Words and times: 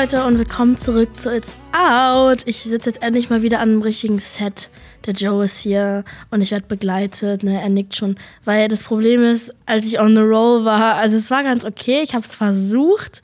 Leute 0.00 0.24
und 0.24 0.38
willkommen 0.38 0.76
zurück 0.76 1.20
zu 1.20 1.32
It's 1.32 1.54
Out. 1.72 2.42
Ich 2.46 2.64
sitze 2.64 2.90
jetzt 2.90 3.00
endlich 3.00 3.30
mal 3.30 3.42
wieder 3.42 3.60
an 3.60 3.68
einem 3.68 3.82
richtigen 3.82 4.18
Set. 4.18 4.68
Der 5.06 5.14
Joe 5.14 5.44
ist 5.44 5.60
hier 5.60 6.02
und 6.32 6.42
ich 6.42 6.50
werde 6.50 6.66
begleitet. 6.66 7.44
Ne, 7.44 7.62
er 7.62 7.68
nickt 7.68 7.94
schon. 7.94 8.16
Weil 8.44 8.66
das 8.66 8.82
Problem 8.82 9.22
ist, 9.22 9.54
als 9.66 9.86
ich 9.86 10.00
on 10.00 10.16
the 10.16 10.22
roll 10.22 10.64
war, 10.64 10.96
also 10.96 11.16
es 11.16 11.30
war 11.30 11.44
ganz 11.44 11.64
okay. 11.64 12.02
Ich 12.02 12.12
habe 12.12 12.24
es 12.24 12.34
versucht, 12.34 13.22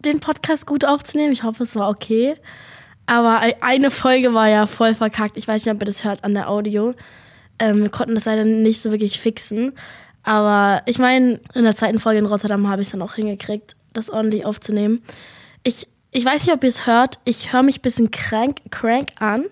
den 0.00 0.20
Podcast 0.20 0.66
gut 0.66 0.84
aufzunehmen. 0.84 1.32
Ich 1.32 1.44
hoffe, 1.44 1.62
es 1.62 1.74
war 1.76 1.88
okay. 1.88 2.34
Aber 3.06 3.40
eine 3.62 3.90
Folge 3.90 4.34
war 4.34 4.50
ja 4.50 4.66
voll 4.66 4.94
verkackt. 4.94 5.38
Ich 5.38 5.48
weiß 5.48 5.64
nicht, 5.64 5.74
ob 5.74 5.80
ihr 5.80 5.86
das 5.86 6.04
hört 6.04 6.24
an 6.24 6.34
der 6.34 6.50
Audio. 6.50 6.94
Ähm, 7.58 7.80
wir 7.80 7.90
konnten 7.90 8.14
das 8.14 8.26
leider 8.26 8.44
nicht 8.44 8.82
so 8.82 8.90
wirklich 8.90 9.18
fixen. 9.18 9.72
Aber 10.24 10.82
ich 10.84 10.98
meine, 10.98 11.40
in 11.54 11.64
der 11.64 11.74
zweiten 11.74 12.00
Folge 12.00 12.18
in 12.18 12.26
Rotterdam 12.26 12.68
habe 12.68 12.82
ich 12.82 12.88
es 12.88 12.92
dann 12.92 13.00
auch 13.00 13.14
hingekriegt, 13.14 13.76
das 13.94 14.10
ordentlich 14.10 14.44
aufzunehmen. 14.44 15.00
Ich, 15.62 15.88
ich 16.10 16.24
weiß 16.24 16.46
nicht, 16.46 16.54
ob 16.54 16.62
ihr 16.62 16.68
es 16.68 16.86
hört. 16.86 17.18
Ich 17.24 17.52
höre 17.52 17.62
mich 17.62 17.78
ein 17.78 17.82
bisschen 17.82 18.10
crank, 18.10 18.58
crank 18.70 19.10
an. 19.18 19.46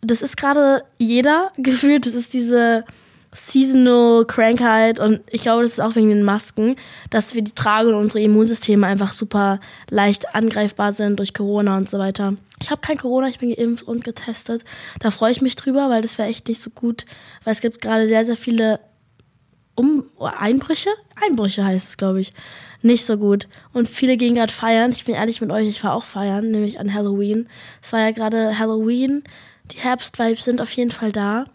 Das 0.00 0.22
ist 0.22 0.36
gerade 0.36 0.84
jeder 0.98 1.52
gefühlt. 1.56 2.06
Das 2.06 2.14
ist 2.14 2.32
diese 2.32 2.84
Seasonal 3.32 4.24
Krankheit 4.24 4.98
und 5.00 5.20
ich 5.30 5.42
glaube, 5.42 5.62
das 5.62 5.72
ist 5.72 5.80
auch 5.80 5.96
wegen 5.96 6.08
den 6.08 6.22
Masken, 6.22 6.76
dass 7.10 7.34
wir 7.34 7.42
die 7.42 7.52
tragen 7.52 7.88
und 7.88 7.94
unsere 7.94 8.22
Immunsysteme 8.22 8.86
einfach 8.86 9.12
super 9.12 9.60
leicht 9.90 10.34
angreifbar 10.34 10.92
sind 10.92 11.18
durch 11.18 11.34
Corona 11.34 11.76
und 11.76 11.90
so 11.90 11.98
weiter. 11.98 12.34
Ich 12.62 12.70
habe 12.70 12.80
kein 12.80 12.96
Corona, 12.96 13.28
ich 13.28 13.38
bin 13.38 13.54
geimpft 13.54 13.86
und 13.86 14.02
getestet. 14.02 14.64
Da 15.00 15.10
freue 15.10 15.32
ich 15.32 15.42
mich 15.42 15.56
drüber, 15.56 15.90
weil 15.90 16.00
das 16.00 16.16
wäre 16.16 16.28
echt 16.28 16.48
nicht 16.48 16.60
so 16.60 16.70
gut, 16.70 17.04
weil 17.44 17.52
es 17.52 17.60
gibt 17.60 17.82
gerade 17.82 18.06
sehr, 18.06 18.24
sehr 18.24 18.36
viele 18.36 18.80
um 19.78 20.04
Einbrüche? 20.18 20.90
Einbrüche 21.14 21.64
heißt 21.64 21.88
es, 21.88 21.96
glaube 21.96 22.20
ich. 22.20 22.32
Nicht 22.82 23.06
so 23.06 23.16
gut. 23.16 23.48
Und 23.72 23.88
viele 23.88 24.16
gehen 24.16 24.34
gerade 24.34 24.52
feiern. 24.52 24.92
Ich 24.92 25.04
bin 25.04 25.14
ehrlich 25.14 25.40
mit 25.40 25.50
euch, 25.50 25.68
ich 25.68 25.82
war 25.82 25.94
auch 25.94 26.04
feiern, 26.04 26.50
nämlich 26.50 26.78
an 26.78 26.92
Halloween. 26.92 27.48
Es 27.82 27.92
war 27.92 28.00
ja 28.00 28.10
gerade 28.10 28.58
Halloween. 28.58 29.24
Die 29.72 29.78
Herbstvibes 29.78 30.44
sind 30.44 30.60
auf 30.60 30.72
jeden 30.72 30.90
Fall 30.90 31.12
da. 31.12 31.46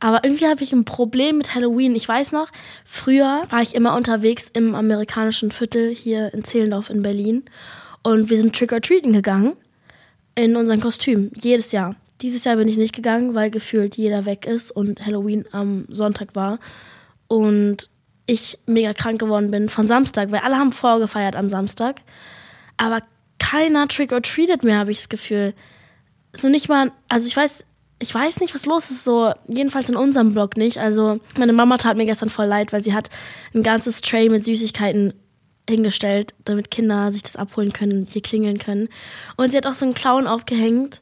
Aber 0.00 0.22
irgendwie 0.22 0.46
habe 0.46 0.62
ich 0.62 0.72
ein 0.72 0.84
Problem 0.84 1.38
mit 1.38 1.54
Halloween. 1.54 1.96
Ich 1.96 2.08
weiß 2.08 2.32
noch, 2.32 2.48
früher 2.84 3.42
war 3.50 3.62
ich 3.62 3.74
immer 3.74 3.96
unterwegs 3.96 4.48
im 4.52 4.74
amerikanischen 4.74 5.50
Viertel 5.50 5.92
hier 5.94 6.32
in 6.32 6.44
Zehlendorf 6.44 6.90
in 6.90 7.02
Berlin. 7.02 7.44
Und 8.02 8.30
wir 8.30 8.38
sind 8.38 8.54
Trick-or-Treating 8.54 9.12
gegangen 9.12 9.54
in 10.36 10.56
unseren 10.56 10.80
Kostüm. 10.80 11.30
Jedes 11.34 11.72
Jahr. 11.72 11.96
Dieses 12.20 12.44
Jahr 12.44 12.56
bin 12.56 12.68
ich 12.68 12.76
nicht 12.76 12.94
gegangen, 12.94 13.34
weil 13.34 13.50
gefühlt 13.50 13.96
jeder 13.96 14.24
weg 14.24 14.46
ist 14.46 14.70
und 14.70 15.04
Halloween 15.04 15.44
am 15.52 15.86
Sonntag 15.88 16.34
war 16.34 16.58
und 17.28 17.88
ich 18.26 18.58
mega 18.66 18.92
krank 18.92 19.20
geworden 19.20 19.50
bin 19.50 19.68
von 19.68 19.88
Samstag, 19.88 20.32
weil 20.32 20.40
alle 20.40 20.58
haben 20.58 20.72
vorgefeiert 20.72 21.36
am 21.36 21.48
Samstag, 21.48 22.02
aber 22.76 23.02
keiner 23.38 23.88
trick 23.88 24.12
or 24.12 24.22
treated 24.22 24.64
mehr, 24.64 24.78
habe 24.78 24.90
ich 24.90 24.98
das 24.98 25.08
Gefühl. 25.08 25.54
So 26.32 26.48
nicht 26.48 26.68
mal, 26.68 26.92
also 27.08 27.26
ich 27.26 27.36
weiß, 27.36 27.64
ich 28.00 28.14
weiß 28.14 28.40
nicht, 28.40 28.54
was 28.54 28.66
los 28.66 28.90
ist, 28.90 29.04
so 29.04 29.32
jedenfalls 29.48 29.88
in 29.88 29.96
unserem 29.96 30.32
Blog 30.32 30.56
nicht. 30.56 30.78
Also 30.78 31.20
meine 31.36 31.52
Mama 31.52 31.78
tat 31.78 31.96
mir 31.96 32.06
gestern 32.06 32.28
voll 32.28 32.46
leid, 32.46 32.72
weil 32.72 32.82
sie 32.82 32.94
hat 32.94 33.10
ein 33.54 33.62
ganzes 33.62 34.00
Tray 34.00 34.28
mit 34.28 34.44
Süßigkeiten 34.44 35.14
hingestellt, 35.68 36.34
damit 36.44 36.70
Kinder 36.70 37.10
sich 37.10 37.22
das 37.22 37.36
abholen 37.36 37.72
können, 37.72 38.06
hier 38.10 38.22
klingeln 38.22 38.58
können. 38.58 38.88
Und 39.36 39.50
sie 39.50 39.56
hat 39.56 39.66
auch 39.66 39.74
so 39.74 39.84
einen 39.84 39.94
Clown 39.94 40.26
aufgehängt 40.26 41.00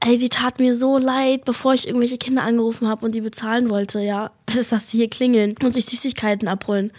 ey, 0.00 0.16
sie 0.16 0.28
tat 0.28 0.58
mir 0.58 0.74
so 0.74 0.98
leid, 0.98 1.44
bevor 1.44 1.74
ich 1.74 1.86
irgendwelche 1.86 2.18
Kinder 2.18 2.42
angerufen 2.42 2.88
habe 2.88 3.04
und 3.04 3.14
die 3.14 3.20
bezahlen 3.20 3.70
wollte, 3.70 4.00
ja, 4.00 4.30
ist, 4.54 4.72
dass 4.72 4.90
sie 4.90 4.98
hier 4.98 5.10
klingeln 5.10 5.54
und 5.62 5.72
sich 5.72 5.86
Süßigkeiten 5.86 6.48
abholen. 6.48 6.92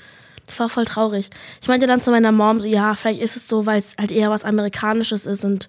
Das 0.45 0.59
war 0.59 0.69
voll 0.69 0.85
traurig. 0.85 1.29
Ich 1.61 1.67
meinte 1.67 1.85
dann 1.85 2.01
zu 2.01 2.11
meiner 2.11 2.31
Mom 2.31 2.59
so, 2.59 2.67
ja, 2.67 2.95
vielleicht 2.95 3.21
ist 3.21 3.35
es 3.35 3.47
so, 3.47 3.65
weil 3.65 3.79
es 3.79 3.95
halt 3.99 4.11
eher 4.11 4.31
was 4.31 4.45
Amerikanisches 4.45 5.25
ist 5.25 5.45
und 5.45 5.67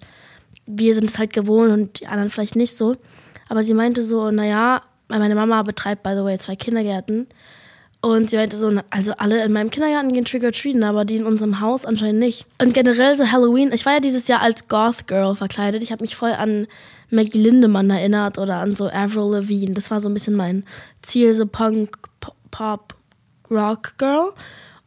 wir 0.65 0.95
sind 0.95 1.09
es 1.09 1.19
halt 1.19 1.33
gewohnt 1.33 1.71
und 1.71 1.99
die 1.99 2.07
anderen 2.07 2.29
vielleicht 2.29 2.55
nicht 2.55 2.75
so. 2.75 2.95
Aber 3.47 3.63
sie 3.63 3.73
meinte 3.73 4.01
so, 4.01 4.31
naja, 4.31 4.81
meine 5.07 5.35
Mama 5.35 5.61
betreibt, 5.63 6.03
by 6.03 6.15
the 6.15 6.23
way, 6.23 6.37
zwei 6.37 6.55
Kindergärten. 6.55 7.27
Und 8.03 8.31
sie 8.31 8.37
meinte 8.37 8.57
so, 8.57 8.71
also 8.89 9.13
alle 9.17 9.45
in 9.45 9.53
meinem 9.53 9.69
Kindergarten 9.69 10.11
gehen 10.11 10.25
Trick-or-Treaten, 10.25 10.83
aber 10.83 11.05
die 11.05 11.17
in 11.17 11.25
unserem 11.27 11.59
Haus 11.59 11.85
anscheinend 11.85 12.19
nicht. 12.19 12.47
Und 12.59 12.73
generell 12.73 13.13
so 13.15 13.31
Halloween, 13.31 13.71
ich 13.71 13.85
war 13.85 13.93
ja 13.93 13.99
dieses 13.99 14.27
Jahr 14.27 14.41
als 14.41 14.67
Goth 14.67 15.05
Girl 15.05 15.35
verkleidet. 15.35 15.83
Ich 15.83 15.91
habe 15.91 16.01
mich 16.01 16.15
voll 16.15 16.31
an 16.31 16.67
Maggie 17.11 17.37
Lindemann 17.37 17.91
erinnert 17.91 18.39
oder 18.39 18.55
an 18.55 18.75
so 18.75 18.89
Avril 18.89 19.33
Lavigne. 19.33 19.75
Das 19.75 19.91
war 19.91 20.01
so 20.01 20.09
ein 20.09 20.15
bisschen 20.15 20.35
mein 20.35 20.65
Ziel, 21.03 21.35
so 21.35 21.45
Punk, 21.45 21.95
Pop, 22.49 22.95
Rock 23.51 23.93
Girl. 23.99 24.33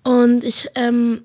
Und 0.02 0.42
ich 0.42 0.68
ähm, 0.74 1.22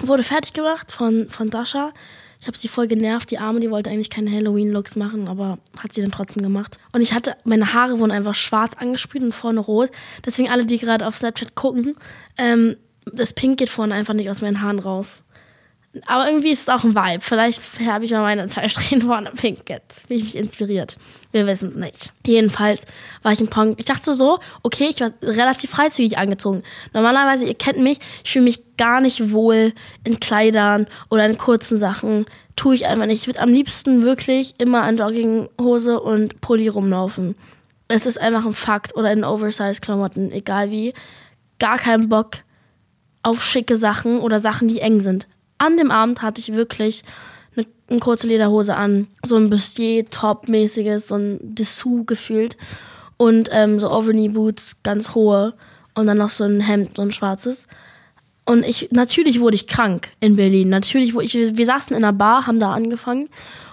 wurde 0.00 0.24
fertig 0.24 0.54
gemacht 0.54 0.90
von, 0.90 1.28
von 1.28 1.50
Dasha. 1.50 1.92
Ich 2.40 2.46
habe 2.46 2.56
sie 2.56 2.68
voll 2.68 2.86
genervt, 2.86 3.30
die 3.30 3.38
Arme, 3.38 3.60
die 3.60 3.70
wollte 3.70 3.90
eigentlich 3.90 4.08
keine 4.08 4.30
Halloween-Looks 4.30 4.96
machen, 4.96 5.28
aber 5.28 5.58
hat 5.78 5.92
sie 5.92 6.00
dann 6.00 6.10
trotzdem 6.10 6.42
gemacht. 6.42 6.78
Und 6.92 7.02
ich 7.02 7.12
hatte, 7.12 7.36
meine 7.44 7.74
Haare 7.74 7.98
wurden 7.98 8.12
einfach 8.12 8.34
schwarz 8.34 8.72
angesprüht 8.78 9.22
und 9.22 9.32
vorne 9.32 9.60
rot. 9.60 9.90
Deswegen 10.24 10.48
alle, 10.50 10.64
die 10.64 10.78
gerade 10.78 11.06
auf 11.06 11.16
Snapchat 11.16 11.54
gucken, 11.54 11.96
ähm, 12.38 12.76
das 13.04 13.34
Pink 13.34 13.58
geht 13.58 13.70
vorne 13.70 13.94
einfach 13.94 14.14
nicht 14.14 14.30
aus 14.30 14.40
meinen 14.40 14.62
Haaren 14.62 14.78
raus. 14.78 15.22
Aber 16.06 16.28
irgendwie 16.28 16.50
ist 16.50 16.62
es 16.62 16.68
auch 16.68 16.84
ein 16.84 16.94
Vibe. 16.94 17.20
Vielleicht 17.20 17.60
habe 17.84 18.04
ich 18.04 18.12
mal 18.12 18.22
meine 18.22 18.46
zwei 18.46 18.68
Strähnen 18.68 19.06
vorne 19.06 19.32
pink 19.32 19.68
jetzt. 19.68 20.06
Bin 20.06 20.18
ich 20.18 20.24
mich 20.24 20.36
inspiriert. 20.36 20.96
Wir 21.32 21.46
wissen 21.48 21.68
es 21.68 21.74
nicht. 21.74 22.12
Jedenfalls 22.24 22.84
war 23.22 23.32
ich 23.32 23.40
im 23.40 23.48
Punk. 23.48 23.76
Ich 23.78 23.86
dachte 23.86 24.14
so, 24.14 24.38
okay, 24.62 24.86
ich 24.88 25.00
war 25.00 25.10
relativ 25.20 25.70
freizügig 25.70 26.16
angezogen. 26.16 26.62
Normalerweise, 26.92 27.44
ihr 27.44 27.54
kennt 27.54 27.80
mich, 27.80 27.98
ich 28.22 28.30
fühle 28.30 28.44
mich 28.44 28.76
gar 28.76 29.00
nicht 29.00 29.32
wohl 29.32 29.72
in 30.04 30.20
Kleidern 30.20 30.86
oder 31.08 31.26
in 31.26 31.38
kurzen 31.38 31.76
Sachen. 31.76 32.26
Tue 32.54 32.76
ich 32.76 32.86
einfach 32.86 33.06
nicht. 33.06 33.22
Ich 33.22 33.26
würde 33.26 33.40
am 33.40 33.52
liebsten 33.52 34.02
wirklich 34.02 34.54
immer 34.58 34.82
an 34.82 34.96
Jogginghose 34.96 35.98
und 35.98 36.40
Pulli 36.40 36.68
rumlaufen. 36.68 37.34
Es 37.88 38.06
ist 38.06 38.20
einfach 38.20 38.46
ein 38.46 38.52
Fakt. 38.52 38.94
Oder 38.94 39.10
in 39.10 39.24
Oversize-Klamotten, 39.24 40.30
egal 40.30 40.70
wie. 40.70 40.94
Gar 41.58 41.78
keinen 41.78 42.08
Bock 42.08 42.36
auf 43.24 43.42
schicke 43.42 43.76
Sachen 43.76 44.20
oder 44.20 44.38
Sachen, 44.38 44.68
die 44.68 44.80
eng 44.80 45.00
sind 45.00 45.26
an 45.60 45.76
dem 45.76 45.90
Abend 45.90 46.22
hatte 46.22 46.40
ich 46.40 46.54
wirklich 46.54 47.04
eine, 47.54 47.66
eine 47.88 48.00
kurze 48.00 48.26
Lederhose 48.26 48.74
an, 48.74 49.08
so 49.22 49.36
ein 49.36 49.50
Bustier-Top-mäßiges, 49.50 51.08
so 51.08 51.16
ein 51.16 51.38
Dessous 51.42 52.06
gefühlt 52.06 52.56
und 53.16 53.50
ähm, 53.52 53.78
so 53.78 53.90
Overknee-Boots, 53.92 54.82
ganz 54.82 55.14
hohe 55.14 55.54
und 55.94 56.06
dann 56.06 56.18
noch 56.18 56.30
so 56.30 56.44
ein 56.44 56.60
Hemd, 56.60 56.96
so 56.96 57.02
ein 57.02 57.12
schwarzes. 57.12 57.66
Und 58.46 58.64
ich, 58.64 58.88
natürlich 58.90 59.40
wurde 59.40 59.56
ich 59.56 59.66
krank 59.66 60.08
in 60.20 60.36
Berlin. 60.36 60.70
Natürlich, 60.70 61.14
wo 61.14 61.20
ich, 61.20 61.34
wir 61.34 61.66
saßen 61.66 61.94
in 61.94 62.02
einer 62.02 62.14
Bar, 62.14 62.46
haben 62.46 62.58
da 62.58 62.72
angefangen 62.72 63.28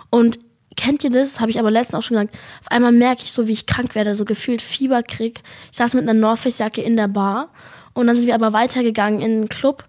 und 0.09 0.39
kennt 0.75 1.05
ihr 1.05 1.09
das? 1.09 1.39
Habe 1.39 1.51
ich 1.51 1.59
aber 1.59 1.71
letztens 1.71 1.95
auch 1.95 2.05
schon 2.05 2.17
gesagt. 2.17 2.37
Auf 2.61 2.71
einmal 2.71 2.91
merke 2.91 3.23
ich 3.23 3.31
so, 3.31 3.47
wie 3.47 3.53
ich 3.53 3.65
krank 3.65 3.95
werde, 3.95 4.13
so 4.13 4.25
gefühlt 4.25 4.61
Fieber 4.61 5.03
krieg. 5.03 5.41
Ich 5.71 5.77
saß 5.77 5.93
mit 5.93 6.03
einer 6.03 6.13
North 6.13 6.39
Face 6.39 6.59
Jacke 6.59 6.81
in 6.81 6.97
der 6.97 7.07
Bar 7.07 7.49
und 7.93 8.07
dann 8.07 8.17
sind 8.17 8.27
wir 8.27 8.35
aber 8.35 8.51
weitergegangen 8.51 9.21
in 9.21 9.41
den 9.41 9.49
Club 9.49 9.85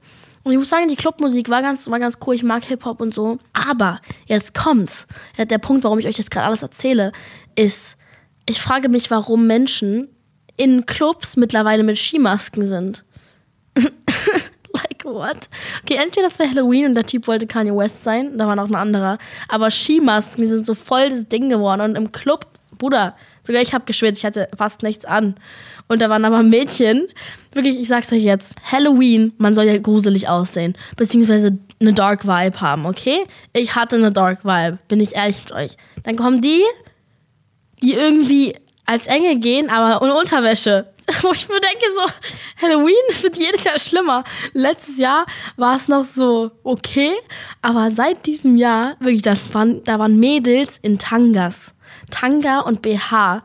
und 0.49 0.55
ich 0.55 0.59
muss 0.59 0.71
sagen, 0.71 0.89
die 0.89 0.97
Clubmusik 0.97 1.51
war 1.51 1.61
ganz, 1.61 1.91
war 1.91 1.99
ganz 1.99 2.17
cool. 2.27 2.35
Ich 2.35 2.43
mag 2.43 2.65
Hip-Hop 2.65 3.03
und 3.03 3.13
so. 3.13 3.37
Aber 3.53 4.01
jetzt 4.25 4.55
kommt's. 4.55 5.07
Der 5.37 5.59
Punkt, 5.59 5.85
warum 5.85 5.99
ich 5.99 6.07
euch 6.07 6.17
jetzt 6.17 6.31
gerade 6.31 6.47
alles 6.47 6.63
erzähle, 6.63 7.13
ist, 7.55 7.99
ich 8.49 8.59
frage 8.59 8.89
mich, 8.89 9.11
warum 9.11 9.47
Menschen 9.47 10.09
in 10.57 10.87
Clubs 10.87 11.37
mittlerweile 11.37 11.83
mit 11.83 11.99
Skimasken 11.99 12.65
sind. 12.65 13.05
like 13.77 15.05
what? 15.05 15.51
Okay, 15.83 15.99
entweder 16.03 16.29
das 16.29 16.39
war 16.39 16.49
Halloween 16.49 16.87
und 16.87 16.95
der 16.95 17.05
Typ 17.05 17.27
wollte 17.27 17.47
Kanye 17.47 17.77
West 17.77 18.03
sein, 18.03 18.39
da 18.39 18.47
war 18.47 18.57
noch 18.57 18.71
ein 18.71 18.75
anderer. 18.75 19.19
Aber 19.49 19.71
Skimasken, 19.71 20.47
sind 20.47 20.65
so 20.65 20.73
voll 20.73 21.11
das 21.11 21.29
Ding 21.29 21.51
geworden. 21.51 21.83
Und 21.83 21.95
im 21.95 22.11
Club, 22.11 22.47
Bruder, 22.79 23.15
sogar 23.49 23.63
ich 23.63 23.73
habe 23.73 23.87
geschwitzt, 23.87 24.21
ich 24.21 24.25
hatte 24.27 24.49
fast 24.57 24.83
nichts 24.83 25.05
an. 25.05 25.35
Und 25.89 26.03
da 26.03 26.11
waren 26.11 26.25
aber 26.27 26.43
Mädchen, 26.43 27.09
wirklich, 27.55 27.79
ich 27.79 27.89
sag's 27.89 28.13
euch 28.13 28.23
jetzt, 28.23 28.55
Halloween, 28.71 29.33
man 29.39 29.55
soll 29.55 29.65
ja 29.65 29.79
gruselig 29.79 30.29
aussehen, 30.29 30.77
beziehungsweise 30.97 31.59
eine 31.81 31.95
Dark 31.95 32.27
Vibe 32.27 32.61
haben, 32.61 32.85
okay? 32.85 33.25
Ich 33.55 33.75
hatte 33.75 33.97
eine 33.97 34.13
Dark 34.13 34.45
Vibe, 34.45 34.79
bin 34.89 35.01
ich 35.01 35.17
ehrlich 35.17 35.39
mit 35.45 35.53
euch. 35.53 35.77
Dann 36.03 36.17
kommen 36.17 36.43
die, 36.43 36.63
die 37.83 37.95
irgendwie 37.95 38.55
als 38.85 39.07
Engel 39.07 39.37
gehen, 39.37 39.71
aber 39.71 40.03
ohne 40.03 40.15
Unterwäsche. 40.15 40.93
Wo 41.23 41.33
ich 41.33 41.49
mir 41.49 41.59
denke 41.59 41.87
so, 41.95 42.03
Halloween, 42.61 42.95
es 43.09 43.23
wird 43.23 43.39
jedes 43.39 43.65
Jahr 43.65 43.79
schlimmer. 43.79 44.25
Letztes 44.53 44.99
Jahr 44.99 45.25
war 45.57 45.75
es 45.75 45.89
noch 45.89 46.05
so 46.05 46.51
okay, 46.65 47.13
aber 47.63 47.91
seit 47.91 48.27
diesem 48.27 48.59
Jahr, 48.59 48.97
wirklich, 49.01 49.23
da 49.23 49.35
waren, 49.53 49.83
da 49.85 49.99
waren 49.99 50.21
Mädels 50.21 50.77
in 50.77 50.99
Tangas. 50.99 51.73
Tanga 52.11 52.61
und 52.61 52.83
BH. 52.83 53.43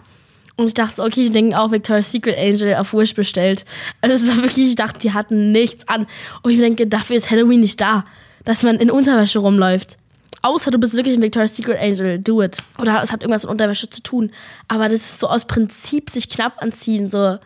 Und 0.55 0.67
ich 0.67 0.73
dachte, 0.73 1.01
okay, 1.01 1.23
die 1.23 1.31
denken 1.31 1.55
auch 1.55 1.71
Victoria's 1.71 2.11
Secret 2.11 2.37
Angel 2.37 2.75
auf 2.75 2.93
Wish 2.93 3.15
bestellt. 3.15 3.65
Also 4.01 4.15
es 4.15 4.27
war 4.29 4.43
wirklich, 4.43 4.69
ich 4.69 4.75
dachte, 4.75 4.99
die 4.99 5.13
hatten 5.13 5.51
nichts 5.51 5.87
an. 5.87 6.05
Und 6.43 6.51
ich 6.51 6.59
denke, 6.59 6.85
dafür 6.85 7.15
ist 7.15 7.31
Halloween 7.31 7.61
nicht 7.61 7.81
da, 7.81 8.05
dass 8.45 8.61
man 8.61 8.77
in 8.77 8.91
Unterwäsche 8.91 9.39
rumläuft. 9.39 9.97
Außer 10.43 10.71
du 10.71 10.77
bist 10.77 10.93
wirklich 10.93 11.17
ein 11.17 11.21
Victoria's 11.23 11.55
Secret 11.55 11.79
Angel, 11.79 12.19
do 12.19 12.41
it. 12.41 12.61
Oder 12.79 13.01
es 13.01 13.11
hat 13.11 13.21
irgendwas 13.21 13.43
mit 13.43 13.51
Unterwäsche 13.51 13.89
zu 13.89 14.03
tun. 14.03 14.31
Aber 14.67 14.89
das 14.89 15.01
ist 15.01 15.19
so 15.19 15.27
aus 15.27 15.45
Prinzip 15.45 16.09
sich 16.09 16.29
knapp 16.29 16.61
anziehen, 16.61 17.09
so, 17.09 17.39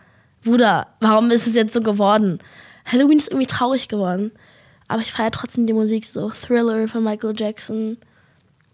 Bruder, 0.43 0.87
warum 0.99 1.31
ist 1.31 1.47
es 1.47 1.55
jetzt 1.55 1.73
so 1.73 1.81
geworden? 1.81 2.39
Halloween 2.85 3.19
ist 3.19 3.29
irgendwie 3.29 3.47
traurig 3.47 3.87
geworden. 3.87 4.31
Aber 4.87 5.01
ich 5.01 5.11
feiere 5.11 5.31
trotzdem 5.31 5.67
die 5.67 5.73
Musik, 5.73 6.05
so 6.05 6.29
Thriller 6.29 6.87
von 6.87 7.03
Michael 7.03 7.33
Jackson 7.37 7.97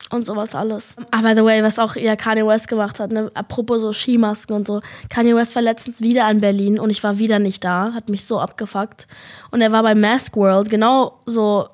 und 0.09 0.25
sowas 0.25 0.55
alles. 0.55 0.95
Aber 1.11 1.29
by 1.29 1.39
the 1.39 1.45
way, 1.45 1.63
was 1.63 1.79
auch 1.79 1.95
ja 1.95 2.15
Kanye 2.15 2.45
West 2.45 2.67
gemacht 2.67 2.99
hat, 2.99 3.11
ne? 3.11 3.31
apropos 3.33 3.81
so 3.81 3.93
Skimasken 3.93 4.55
und 4.55 4.67
so. 4.67 4.81
Kanye 5.09 5.35
West 5.35 5.55
war 5.55 5.61
letztens 5.61 6.01
wieder 6.01 6.29
in 6.29 6.41
Berlin 6.41 6.79
und 6.79 6.89
ich 6.89 7.03
war 7.03 7.19
wieder 7.19 7.39
nicht 7.39 7.63
da, 7.63 7.93
hat 7.93 8.09
mich 8.09 8.25
so 8.25 8.39
abgefuckt. 8.39 9.07
Und 9.51 9.61
er 9.61 9.71
war 9.71 9.83
bei 9.83 9.95
Mask 9.95 10.35
World, 10.35 10.69
genau 10.69 11.19
so 11.25 11.67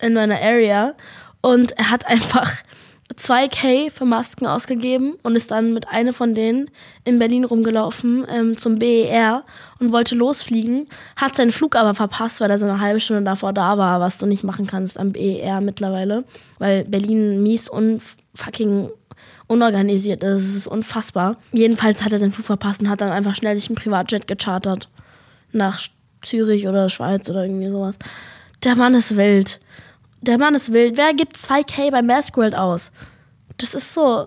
in 0.00 0.14
meiner 0.14 0.40
Area. 0.40 0.94
Und 1.40 1.72
er 1.72 1.90
hat 1.90 2.06
einfach 2.08 2.52
2K 3.18 3.90
für 3.90 4.04
Masken 4.04 4.46
ausgegeben 4.46 5.14
und 5.22 5.34
ist 5.36 5.50
dann 5.50 5.74
mit 5.74 5.88
einer 5.88 6.12
von 6.12 6.34
denen 6.34 6.70
in 7.04 7.18
Berlin 7.18 7.44
rumgelaufen 7.44 8.24
ähm, 8.28 8.56
zum 8.56 8.78
BER 8.78 9.44
und 9.80 9.92
wollte 9.92 10.14
losfliegen, 10.14 10.88
hat 11.16 11.34
seinen 11.34 11.50
Flug 11.50 11.76
aber 11.76 11.94
verpasst, 11.94 12.40
weil 12.40 12.50
er 12.50 12.58
so 12.58 12.66
eine 12.66 12.80
halbe 12.80 13.00
Stunde 13.00 13.22
davor 13.22 13.52
da 13.52 13.76
war, 13.76 14.00
was 14.00 14.18
du 14.18 14.26
nicht 14.26 14.44
machen 14.44 14.66
kannst 14.66 14.98
am 14.98 15.12
BER 15.12 15.60
mittlerweile, 15.60 16.24
weil 16.58 16.84
Berlin 16.84 17.42
mies 17.42 17.68
und 17.68 18.00
fucking 18.34 18.90
unorganisiert 19.48 20.22
ist. 20.22 20.42
Es 20.42 20.54
ist 20.54 20.66
unfassbar. 20.66 21.36
Jedenfalls 21.52 22.04
hat 22.04 22.12
er 22.12 22.18
seinen 22.20 22.32
Flug 22.32 22.46
verpasst 22.46 22.80
und 22.80 22.88
hat 22.88 23.00
dann 23.00 23.10
einfach 23.10 23.34
schnell 23.34 23.56
sich 23.56 23.68
ein 23.68 23.74
Privatjet 23.74 24.28
gechartert 24.28 24.88
nach 25.52 25.80
Zürich 26.22 26.68
oder 26.68 26.88
Schweiz 26.88 27.28
oder 27.28 27.42
irgendwie 27.42 27.68
sowas. 27.68 27.98
Der 28.64 28.76
Mann 28.76 28.94
ist 28.94 29.16
wild 29.16 29.60
der 30.20 30.38
Mann 30.38 30.54
ist 30.54 30.72
wild. 30.72 30.96
Wer 30.96 31.14
gibt 31.14 31.36
2K 31.36 31.90
bei 31.90 32.02
Masquerade 32.02 32.58
aus? 32.58 32.90
Das 33.58 33.74
ist 33.74 33.94
so, 33.94 34.26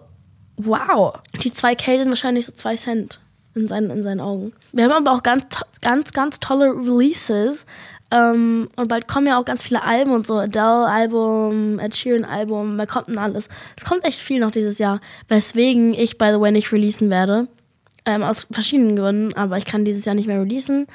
wow. 0.58 1.14
Die 1.44 1.52
2K 1.52 2.00
sind 2.00 2.10
wahrscheinlich 2.10 2.46
so 2.46 2.52
2 2.52 2.76
Cent 2.76 3.20
in 3.54 3.68
seinen, 3.68 3.90
in 3.90 4.04
seinen 4.04 4.22
Augen. 4.22 4.54
Wir 4.72 4.86
haben 4.86 4.92
aber 4.92 5.12
auch 5.12 5.24
ganz, 5.24 5.44
ganz, 5.82 6.12
ganz 6.14 6.40
tolle 6.40 6.74
Releases. 6.74 7.66
Ähm, 8.12 8.70
und 8.76 8.88
bald 8.88 9.08
kommen 9.08 9.28
ja 9.28 9.40
auch 9.40 9.46
ganz 9.46 9.64
viele 9.64 9.84
Alben 9.84 10.12
und 10.12 10.28
so. 10.28 10.38
Adele-Album, 10.38 11.80
Ed 11.80 11.96
Sheeran-Album, 11.96 12.78
da 12.78 12.86
kommt 12.86 13.10
denn 13.10 13.18
alles. 13.18 13.48
Es 13.76 13.86
kommt 13.86 14.04
echt 14.04 14.20
viel 14.20 14.40
noch 14.40 14.52
dieses 14.52 14.80
Jahr. 14.80 15.00
Weswegen 15.28 15.94
ich, 15.94 16.18
by 16.18 16.32
the 16.34 16.40
way, 16.40 16.52
nicht 16.52 16.72
releasen 16.72 17.10
werde. 17.10 17.48
Ähm, 18.06 18.24
aus 18.24 18.48
verschiedenen 18.50 18.96
Gründen, 18.96 19.34
aber 19.36 19.58
ich 19.58 19.66
kann 19.66 19.86
dieses 19.86 20.06
Jahr 20.06 20.16
nicht 20.16 20.28
mehr 20.28 20.42
releasen. 20.42 20.88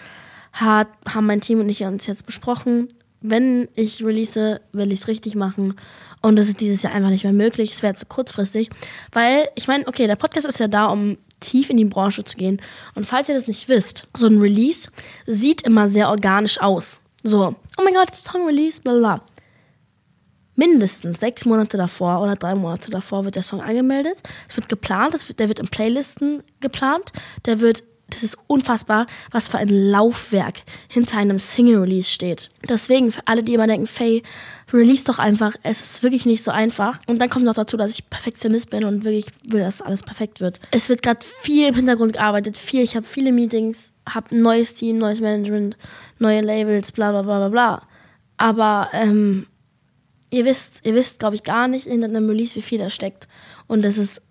Hat, 0.52 0.88
haben 1.08 1.26
mein 1.26 1.40
Team 1.40 1.60
und 1.60 1.69
ich 1.69 1.84
uns 1.84 2.06
jetzt 2.06 2.26
besprochen 2.26 2.88
wenn 3.21 3.69
ich 3.75 4.05
release, 4.05 4.61
will 4.73 4.93
ich 4.93 5.01
es 5.01 5.09
richtig 5.09 5.35
machen. 5.35 5.75
Und 6.23 6.37
das 6.37 6.49
ist 6.49 6.61
dieses 6.61 6.83
Jahr 6.83 6.93
einfach 6.93 7.11
nicht 7.11 7.25
mehr 7.25 7.33
möglich. 7.33 7.73
Es 7.73 7.83
wäre 7.83 7.95
zu 7.95 8.07
kurzfristig. 8.07 8.71
Weil, 9.13 9.49
ich 9.55 9.69
meine, 9.69 9.87
okay, 9.87 10.07
der 10.07 10.17
Podcast 10.17 10.47
ist 10.47 10.61
ja 10.61 10.69
da, 10.69 10.87
um 10.87 11.19
tief 11.41 11.71
in 11.71 11.77
die 11.77 11.85
Branche 11.85 12.25
zu 12.25 12.37
gehen. 12.37 12.61
Und 12.95 13.07
falls 13.07 13.29
ihr 13.29 13.35
das 13.35 13.47
nicht 13.47 13.69
wisst, 13.69 14.07
so 14.17 14.27
ein 14.27 14.41
Release 14.41 14.89
sieht 15.27 15.63
immer 15.63 15.89
sehr 15.89 16.09
organisch 16.09 16.61
aus. 16.61 17.01
So, 17.23 17.55
oh 17.79 17.83
mein 17.83 17.95
Gott, 17.95 18.15
Song 18.15 18.47
Release, 18.47 18.81
bla 18.81 18.95
bla. 18.95 19.23
Mindestens 20.55 21.21
sechs 21.21 21.45
Monate 21.45 21.77
davor 21.77 22.23
oder 22.23 22.37
drei 22.37 22.55
Monate 22.55 22.91
davor 22.91 23.25
wird 23.25 23.35
der 23.35 23.43
Song 23.43 23.61
angemeldet. 23.61 24.23
Es 24.49 24.57
wird 24.57 24.69
geplant, 24.71 25.13
wird, 25.13 25.39
der 25.39 25.49
wird 25.49 25.61
in 25.61 25.69
Playlisten 25.69 26.43
geplant, 26.61 27.13
der 27.45 27.61
wird 27.61 27.83
das 28.08 28.23
ist 28.23 28.38
unfassbar, 28.47 29.06
was 29.32 29.49
für 29.49 29.58
ein 29.58 29.69
Laufwerk 29.69 30.62
hinter 30.88 31.19
einem 31.19 31.41
Single-Release 31.41 32.08
steht. 32.08 32.50
Deswegen, 32.69 33.11
für 33.11 33.23
alle, 33.26 33.43
die 33.43 33.55
immer 33.55 33.67
denken, 33.67 33.88
Faye, 33.88 34.23
release 34.73 35.05
doch 35.05 35.19
einfach. 35.19 35.55
Es 35.64 35.81
ist 35.81 36.03
wirklich 36.05 36.25
nicht 36.25 36.44
so 36.44 36.53
einfach. 36.53 37.00
Und 37.08 37.20
dann 37.20 37.29
kommt 37.29 37.44
noch 37.44 37.55
dazu, 37.55 37.76
dass 37.76 37.91
ich 37.91 38.08
Perfektionist 38.08 38.70
bin 38.70 38.85
und 38.85 39.05
wirklich 39.05 39.26
will, 39.49 39.61
dass 39.61 39.82
alles 39.82 40.03
perfekt 40.03 40.41
wird. 40.41 40.61
Es 40.70 40.88
wird 40.88 41.03
gerade 41.03 41.20
viel 41.43 41.69
im 41.69 41.75
Hintergrund 41.75 42.12
gearbeitet, 42.12 42.56
viel. 42.56 42.82
Ich 42.82 42.94
habe 42.94 43.06
viele 43.06 43.32
Meetings, 43.32 43.93
habe 44.08 44.37
ein 44.37 44.41
neues 44.41 44.75
Team, 44.75 44.99
neues 44.99 45.20
Management, 45.20 45.76
neue 46.20 46.43
Labels, 46.43 46.93
bla 46.93 47.11
bla 47.11 47.23
bla 47.23 47.38
bla 47.38 47.49
bla. 47.49 47.82
Aber 48.37 48.88
ähm, 48.93 49.47
ihr 50.31 50.44
wisst, 50.44 50.81
ihr 50.85 50.94
wisst, 50.94 51.19
glaube 51.19 51.35
ich, 51.35 51.43
gar 51.43 51.67
nicht 51.67 51.88
in 51.88 52.05
einem 52.05 52.29
Release, 52.29 52.55
wie 52.55 52.62
viel 52.62 52.79
da 52.79 52.88
steckt. 52.88 53.26
Und 53.67 53.82
das 53.82 53.99
ist 53.99 54.23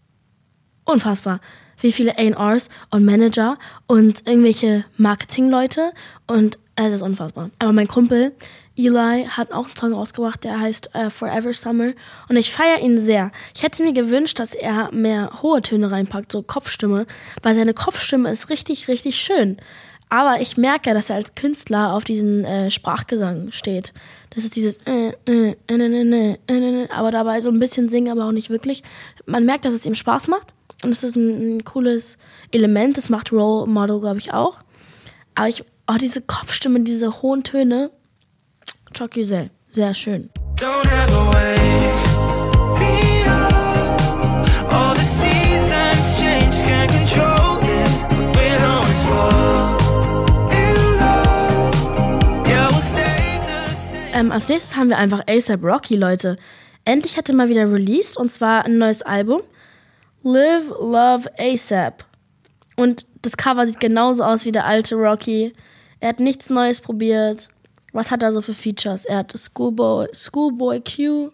unfassbar 0.85 1.41
wie 1.79 1.91
viele 1.91 2.17
A&Rs 2.17 2.69
und 2.91 3.05
Manager 3.05 3.57
und 3.87 4.27
irgendwelche 4.27 4.85
Marketingleute 4.97 5.91
und 6.27 6.57
es 6.75 6.93
ist 6.93 7.01
unfassbar. 7.01 7.51
Aber 7.59 7.73
mein 7.73 7.87
Kumpel 7.87 8.33
Eli 8.77 9.25
hat 9.25 9.53
auch 9.53 9.65
einen 9.67 9.75
Song 9.75 9.93
rausgebracht, 9.93 10.43
der 10.43 10.59
heißt 10.59 10.89
uh, 10.93 11.09
Forever 11.09 11.53
Summer 11.53 11.93
und 12.27 12.35
ich 12.35 12.51
feiere 12.51 12.81
ihn 12.81 12.99
sehr. 12.99 13.31
Ich 13.55 13.63
hätte 13.63 13.83
mir 13.83 13.93
gewünscht, 13.93 14.39
dass 14.39 14.53
er 14.53 14.91
mehr 14.91 15.41
hohe 15.41 15.61
Töne 15.61 15.91
reinpackt, 15.91 16.31
so 16.31 16.41
Kopfstimme, 16.41 17.05
weil 17.41 17.55
seine 17.55 17.73
Kopfstimme 17.73 18.29
ist 18.29 18.49
richtig, 18.49 18.87
richtig 18.87 19.17
schön. 19.17 19.57
Aber 20.09 20.39
ich 20.39 20.57
merke, 20.57 20.93
dass 20.93 21.09
er 21.09 21.15
als 21.15 21.35
Künstler 21.35 21.93
auf 21.93 22.03
diesen 22.03 22.45
äh, 22.45 22.69
Sprachgesang 22.69 23.51
steht. 23.51 23.93
Das 24.29 24.43
ist 24.43 24.55
dieses 24.55 24.77
äh, 24.85 25.13
äh, 25.25 25.55
äh, 25.67 25.73
äh, 25.73 26.37
äh, 26.47 26.89
aber 26.89 27.11
dabei 27.11 27.41
so 27.41 27.49
ein 27.49 27.59
bisschen 27.59 27.89
singen, 27.89 28.11
aber 28.11 28.27
auch 28.27 28.33
nicht 28.33 28.49
wirklich. 28.49 28.83
Man 29.25 29.45
merkt, 29.45 29.65
dass 29.65 29.73
es 29.73 29.85
ihm 29.85 29.95
Spaß 29.95 30.27
macht. 30.27 30.53
Und 30.85 30.91
es 30.91 31.03
ist 31.03 31.15
ein, 31.15 31.57
ein 31.57 31.65
cooles 31.65 32.17
Element. 32.51 32.95
Das 32.95 33.09
macht 33.09 33.31
Role 33.31 33.65
Model, 33.67 33.99
glaube 33.99 34.19
ich, 34.19 34.31
auch. 34.33 34.59
Aber 35.33 35.47
ich, 35.47 35.63
oh, 35.87 35.95
diese 35.99 36.21
Kopfstimme, 36.21 36.81
diese 36.81 37.23
hohen 37.23 37.43
Töne, 37.43 37.89
Chucky 38.93 39.23
sehr, 39.23 39.49
sehr 39.67 39.95
schön. 39.95 40.29
Don't 40.57 40.85
ever 40.85 41.33
wait. 41.33 41.55
Ähm, 54.13 54.31
als 54.31 54.47
nächstes 54.47 54.77
haben 54.77 54.87
wir 54.87 54.97
einfach 54.97 55.23
ASAP 55.27 55.61
Rocky, 55.61 55.97
Leute. 55.97 56.37
Endlich 56.85 57.17
hat 57.17 57.27
er 57.27 57.35
mal 57.35 57.49
wieder 57.49 57.69
released 57.69 58.15
und 58.15 58.31
zwar 58.31 58.63
ein 58.63 58.77
neues 58.77 59.01
Album. 59.01 59.41
Live, 60.27 60.69
Love, 60.79 61.29
ASAP. 61.37 62.03
Und 62.77 63.05
das 63.21 63.37
Cover 63.37 63.67
sieht 63.67 63.79
genauso 63.79 64.23
aus 64.23 64.43
wie 64.45 64.51
der 64.51 64.65
alte 64.65 64.95
Rocky. 64.95 65.53
Er 65.99 66.09
hat 66.09 66.19
nichts 66.19 66.49
Neues 66.49 66.81
probiert. 66.81 67.47
Was 67.93 68.09
hat 68.09 68.23
er 68.23 68.33
so 68.33 68.41
für 68.41 68.55
Features? 68.55 69.05
Er 69.05 69.17
hat 69.17 69.37
Schoolboy, 69.37 70.07
Schoolboy 70.13 70.81
Q, 70.81 71.29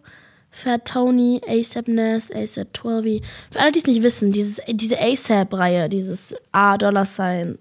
Fat 0.50 0.84
Tony, 0.84 1.40
ASAP 1.48 1.88
Ness, 1.88 2.30
ASAP 2.32 2.76
12 2.76 3.22
Für 3.50 3.60
alle, 3.62 3.72
die 3.72 3.80
es 3.80 3.86
nicht 3.86 4.04
wissen, 4.04 4.34
dieses, 4.34 4.60
diese 4.68 5.00
ASAP-Reihe, 5.00 5.88
dieses 5.88 6.36
A-Dollar-Sign, 6.52 7.60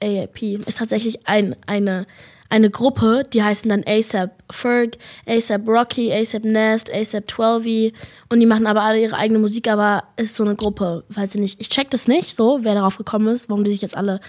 AAP, 0.00 0.42
ist 0.64 0.78
tatsächlich 0.78 1.26
ein, 1.26 1.56
eine 1.66 2.06
eine 2.50 2.70
Gruppe, 2.70 3.24
die 3.32 3.42
heißen 3.42 3.68
dann 3.68 3.84
ASAP 3.86 4.42
Ferg, 4.50 4.96
ASAP 5.26 5.68
Rocky, 5.68 6.12
ASAP 6.12 6.44
Nest, 6.44 6.90
ASAP 6.92 7.30
12 7.30 7.92
und 8.30 8.40
die 8.40 8.46
machen 8.46 8.66
aber 8.66 8.82
alle 8.82 9.00
ihre 9.00 9.16
eigene 9.16 9.38
Musik, 9.38 9.68
aber 9.68 10.04
ist 10.16 10.36
so 10.36 10.44
eine 10.44 10.56
Gruppe, 10.56 11.04
falls 11.10 11.34
ihr 11.34 11.40
nicht, 11.40 11.60
ich 11.60 11.68
check 11.68 11.90
das 11.90 12.08
nicht 12.08 12.34
so, 12.34 12.60
wer 12.62 12.74
darauf 12.74 12.96
gekommen 12.96 13.28
ist, 13.28 13.48
warum 13.48 13.64
die 13.64 13.72
sich 13.72 13.82
jetzt 13.82 13.96
alle 13.96 14.20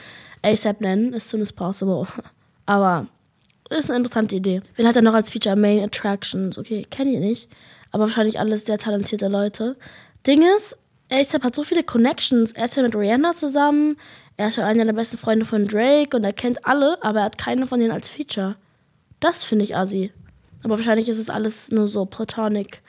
ASAP 0.41 0.82
nennen, 0.82 1.13
as 1.13 1.29
soon 1.29 1.41
as 1.41 1.53
possible. 1.53 2.08
Aber 2.65 3.08
ist 3.70 3.89
eine 3.89 3.98
interessante 3.98 4.36
Idee. 4.36 4.62
Wen 4.75 4.88
hat 4.88 4.96
er 4.96 5.01
noch 5.01 5.13
als 5.13 5.29
Feature 5.32 5.55
Main 5.55 5.84
Attractions? 5.84 6.58
Okay, 6.58 6.86
kenne 6.89 7.13
ich 7.13 7.20
nicht, 7.20 7.50
aber 7.91 8.05
wahrscheinlich 8.05 8.39
alles 8.39 8.65
sehr 8.65 8.77
talentierte 8.77 9.27
Leute. 9.27 9.75
Ding 10.25 10.44
ist, 10.55 10.77
ASAP 11.12 11.44
hat 11.44 11.55
so 11.55 11.63
viele 11.63 11.84
Connections. 11.84 12.51
Er 12.51 12.65
ist 12.65 12.77
ja 12.77 12.84
mit 12.84 12.96
Rihanna 12.96 13.34
zusammen, 13.34 13.98
er 14.39 14.48
ist 14.48 14.55
ja 14.55 14.65
einer 14.65 14.86
der 14.86 14.93
besten 14.93 15.17
Freunde 15.17 15.43
von 15.43 15.67
Drake 15.67 16.15
und 16.15 16.24
er 16.24 16.31
kennt 16.31 16.65
alle, 16.65 16.98
aber 17.03 17.19
er 17.19 17.25
hat 17.25 17.38
keine 17.38 17.67
von 17.67 17.77
denen 17.77 17.91
als 17.91 18.08
Feature. 18.08 18.55
Das 19.19 19.43
finde 19.43 19.65
ich 19.65 19.75
assi. 19.75 20.13
Aber 20.63 20.77
wahrscheinlich 20.77 21.10
ist 21.10 21.17
es 21.17 21.29
alles 21.29 21.72
nur 21.72 21.89
so 21.89 22.05
platonic 22.05 22.81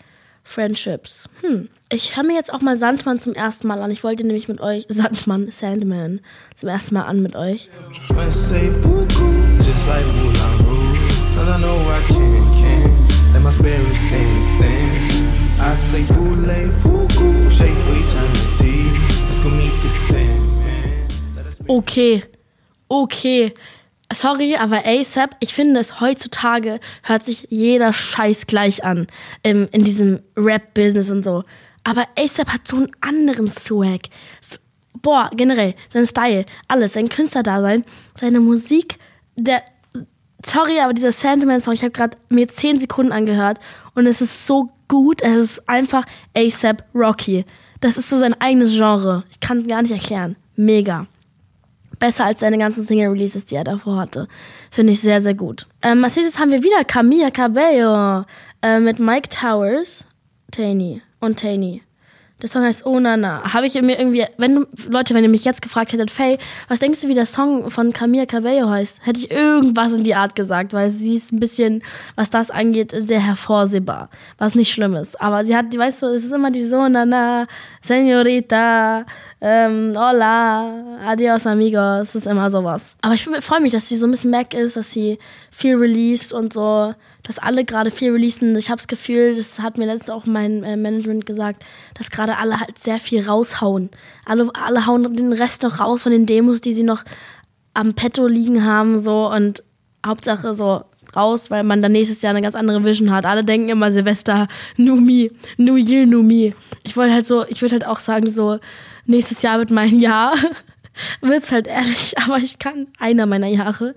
Friendships. 0.44 1.28
Hm. 1.40 1.68
Ich 1.92 2.16
höre 2.16 2.22
mir 2.22 2.36
jetzt 2.36 2.54
auch 2.54 2.60
mal 2.60 2.76
Sandmann 2.76 3.18
zum 3.18 3.34
ersten 3.34 3.66
Mal 3.66 3.82
an. 3.82 3.90
Ich 3.90 4.04
wollte 4.04 4.24
nämlich 4.24 4.46
mit 4.46 4.60
euch, 4.60 4.86
Sandmann, 4.88 5.50
Sandman, 5.50 6.20
zum 6.54 6.68
ersten 6.68 6.94
Mal 6.94 7.02
an 7.02 7.20
mit 7.20 7.34
euch. 7.34 7.68
I 8.12 8.30
say, 15.74 16.06
shake 17.50 17.76
for 17.76 17.96
eternity. 17.96 18.92
Let's 19.28 19.40
go 19.40 19.50
meet 19.50 19.82
the 19.82 19.88
sand 19.88 20.49
okay, 21.70 22.22
okay. 22.88 23.52
Sorry, 24.12 24.56
aber 24.56 24.84
ASAP, 24.84 25.36
ich 25.38 25.54
finde 25.54 25.78
es 25.78 26.00
heutzutage 26.00 26.80
hört 27.04 27.24
sich 27.24 27.46
jeder 27.48 27.92
Scheiß 27.92 28.48
gleich 28.48 28.84
an 28.84 29.06
ähm, 29.44 29.68
in 29.70 29.84
diesem 29.84 30.20
Rap-Business 30.36 31.10
und 31.12 31.22
so. 31.22 31.44
Aber 31.84 32.06
ASAP 32.18 32.48
hat 32.48 32.66
so 32.66 32.76
einen 32.76 32.90
anderen 33.00 33.48
Swag. 33.50 34.00
Boah, 35.00 35.30
generell, 35.32 35.74
sein 35.92 36.08
Style, 36.08 36.44
alles, 36.66 36.94
sein 36.94 37.08
Künstlerdasein, 37.08 37.84
seine 38.18 38.40
Musik, 38.40 38.98
der. 39.36 39.62
Sorry, 40.44 40.80
aber 40.80 40.94
dieser 40.94 41.12
Sentiment-Song, 41.12 41.74
ich 41.74 41.82
habe 41.82 41.92
gerade 41.92 42.16
mir 42.30 42.48
10 42.48 42.80
Sekunden 42.80 43.12
angehört 43.12 43.58
und 43.94 44.06
es 44.06 44.22
ist 44.22 44.46
so 44.46 44.70
gut, 44.88 45.20
es 45.22 45.36
ist 45.36 45.68
einfach 45.68 46.04
ASAP 46.34 46.82
Rocky. 46.94 47.44
Das 47.80 47.96
ist 47.96 48.08
so 48.08 48.18
sein 48.18 48.34
eigenes 48.40 48.74
Genre. 48.74 49.22
Ich 49.30 49.38
kann 49.38 49.58
es 49.58 49.66
gar 49.66 49.82
nicht 49.82 49.92
erklären. 49.92 50.36
Mega. 50.56 51.06
Besser 52.00 52.24
als 52.24 52.40
seine 52.40 52.58
ganzen 52.58 52.82
Single-Releases, 52.82 53.46
die 53.46 53.54
er 53.54 53.64
davor 53.64 53.98
hatte. 53.98 54.26
Finde 54.72 54.92
ich 54.92 55.00
sehr, 55.00 55.20
sehr 55.20 55.34
gut. 55.34 55.68
Ähm, 55.82 56.02
als 56.02 56.16
nächstes 56.16 56.40
haben 56.40 56.50
wir 56.50 56.64
wieder 56.64 56.82
Camilla 56.82 57.30
Cabello 57.30 58.24
äh, 58.62 58.80
mit 58.80 58.98
Mike 58.98 59.28
Towers, 59.28 60.04
Taney 60.50 61.02
und 61.20 61.38
Taney. 61.38 61.82
Der 62.42 62.48
Song 62.48 62.62
heißt 62.62 62.86
Oh 62.86 62.98
Nana. 62.98 63.52
Habe 63.52 63.66
ich 63.66 63.74
mir 63.74 63.98
irgendwie, 63.98 64.24
wenn 64.38 64.54
du, 64.54 64.66
Leute, 64.88 65.14
wenn 65.14 65.24
ihr 65.24 65.28
mich 65.28 65.44
jetzt 65.44 65.60
gefragt 65.60 65.92
hättet, 65.92 66.10
Faye, 66.10 66.38
was 66.68 66.78
denkst 66.78 67.02
du, 67.02 67.08
wie 67.08 67.14
der 67.14 67.26
Song 67.26 67.70
von 67.70 67.92
Camilla 67.92 68.24
Cabello 68.24 68.70
heißt? 68.70 69.04
Hätte 69.04 69.20
ich 69.20 69.30
irgendwas 69.30 69.92
in 69.92 70.04
die 70.04 70.14
Art 70.14 70.34
gesagt, 70.34 70.72
weil 70.72 70.88
sie 70.88 71.14
ist 71.14 71.32
ein 71.32 71.40
bisschen, 71.40 71.82
was 72.16 72.30
das 72.30 72.50
angeht, 72.50 72.94
sehr 72.96 73.20
hervorsehbar. 73.20 74.08
Was 74.38 74.54
nicht 74.54 74.72
schlimm 74.72 74.94
ist. 74.94 75.20
Aber 75.20 75.44
sie 75.44 75.54
hat, 75.54 75.76
weißt 75.76 76.02
du, 76.02 76.06
es 76.06 76.24
ist 76.24 76.32
immer 76.32 76.50
die 76.50 76.64
So 76.64 76.88
Nana, 76.88 77.46
Senorita, 77.82 79.04
ähm, 79.40 79.94
Hola, 79.96 80.96
Adios 81.06 81.46
Amigos, 81.46 82.08
es 82.08 82.14
ist 82.14 82.26
immer 82.26 82.50
sowas. 82.50 82.94
Aber 83.02 83.14
ich 83.14 83.24
freue 83.24 83.60
mich, 83.60 83.72
dass 83.72 83.88
sie 83.88 83.96
so 83.96 84.06
ein 84.06 84.10
bisschen 84.10 84.30
Mac 84.30 84.54
ist, 84.54 84.76
dass 84.76 84.90
sie 84.90 85.18
viel 85.50 85.76
released 85.76 86.32
und 86.32 86.52
so 86.52 86.94
dass 87.22 87.38
alle 87.38 87.64
gerade 87.64 87.90
viel 87.90 88.12
releasen. 88.12 88.56
Ich 88.56 88.70
habe 88.70 88.78
das 88.78 88.88
Gefühl, 88.88 89.34
das 89.36 89.60
hat 89.60 89.78
mir 89.78 89.86
letztens 89.86 90.10
auch 90.10 90.26
mein 90.26 90.64
äh, 90.64 90.76
Management 90.76 91.26
gesagt, 91.26 91.64
dass 91.94 92.10
gerade 92.10 92.38
alle 92.38 92.60
halt 92.60 92.78
sehr 92.78 92.98
viel 93.00 93.26
raushauen. 93.26 93.90
Alle, 94.24 94.50
alle 94.54 94.86
hauen 94.86 95.14
den 95.14 95.32
Rest 95.32 95.62
noch 95.62 95.80
raus 95.80 96.02
von 96.02 96.12
den 96.12 96.26
Demos, 96.26 96.60
die 96.60 96.72
sie 96.72 96.82
noch 96.82 97.04
am 97.74 97.94
Petto 97.94 98.26
liegen 98.26 98.64
haben, 98.64 98.98
so 98.98 99.30
und 99.30 99.62
Hauptsache 100.04 100.54
so 100.54 100.82
raus, 101.14 101.50
weil 101.50 101.62
man 101.64 101.82
dann 101.82 101.92
nächstes 101.92 102.22
Jahr 102.22 102.30
eine 102.30 102.42
ganz 102.42 102.54
andere 102.54 102.82
Vision 102.84 103.10
hat. 103.10 103.26
Alle 103.26 103.44
denken 103.44 103.68
immer 103.68 103.90
Silvester, 103.90 104.48
New 104.76 104.96
Me, 104.96 105.30
New 105.56 105.76
Year, 105.76 106.06
New 106.06 106.22
Me. 106.22 106.54
Ich 106.84 106.96
wollte 106.96 107.14
halt 107.14 107.26
so, 107.26 107.44
ich 107.46 107.62
würde 107.62 107.74
halt 107.74 107.86
auch 107.86 107.98
sagen 107.98 108.30
so, 108.30 108.58
nächstes 109.06 109.42
Jahr 109.42 109.58
wird 109.58 109.70
mein 109.70 110.00
Jahr. 110.00 110.34
wird's 111.20 111.52
halt 111.52 111.66
ehrlich, 111.66 112.14
aber 112.24 112.38
ich 112.38 112.58
kann 112.58 112.88
einer 112.98 113.26
meiner 113.26 113.46
Jahre, 113.46 113.94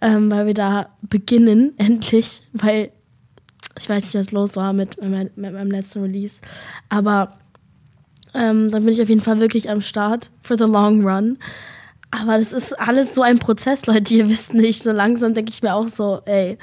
ähm, 0.00 0.30
weil 0.30 0.46
wir 0.46 0.54
da 0.54 0.90
beginnen, 1.02 1.74
endlich, 1.78 2.42
weil 2.52 2.90
ich 3.78 3.88
weiß 3.88 4.04
nicht, 4.04 4.14
was 4.14 4.32
los 4.32 4.56
war 4.56 4.72
mit, 4.72 5.02
mit, 5.02 5.36
mit 5.36 5.52
meinem 5.52 5.70
letzten 5.70 6.00
Release, 6.00 6.40
aber 6.88 7.36
ähm, 8.34 8.70
dann 8.70 8.84
bin 8.84 8.92
ich 8.92 9.02
auf 9.02 9.08
jeden 9.08 9.20
Fall 9.20 9.40
wirklich 9.40 9.70
am 9.70 9.80
Start 9.80 10.30
for 10.42 10.58
the 10.58 10.64
long 10.64 11.06
run. 11.06 11.38
Aber 12.10 12.38
das 12.38 12.52
ist 12.52 12.78
alles 12.78 13.14
so 13.14 13.22
ein 13.22 13.38
Prozess, 13.38 13.86
Leute, 13.86 14.14
ihr 14.14 14.28
wisst 14.28 14.54
nicht, 14.54 14.82
so 14.82 14.92
langsam 14.92 15.34
denke 15.34 15.50
ich 15.50 15.62
mir 15.62 15.74
auch 15.74 15.88
so, 15.88 16.20
ey, 16.24 16.56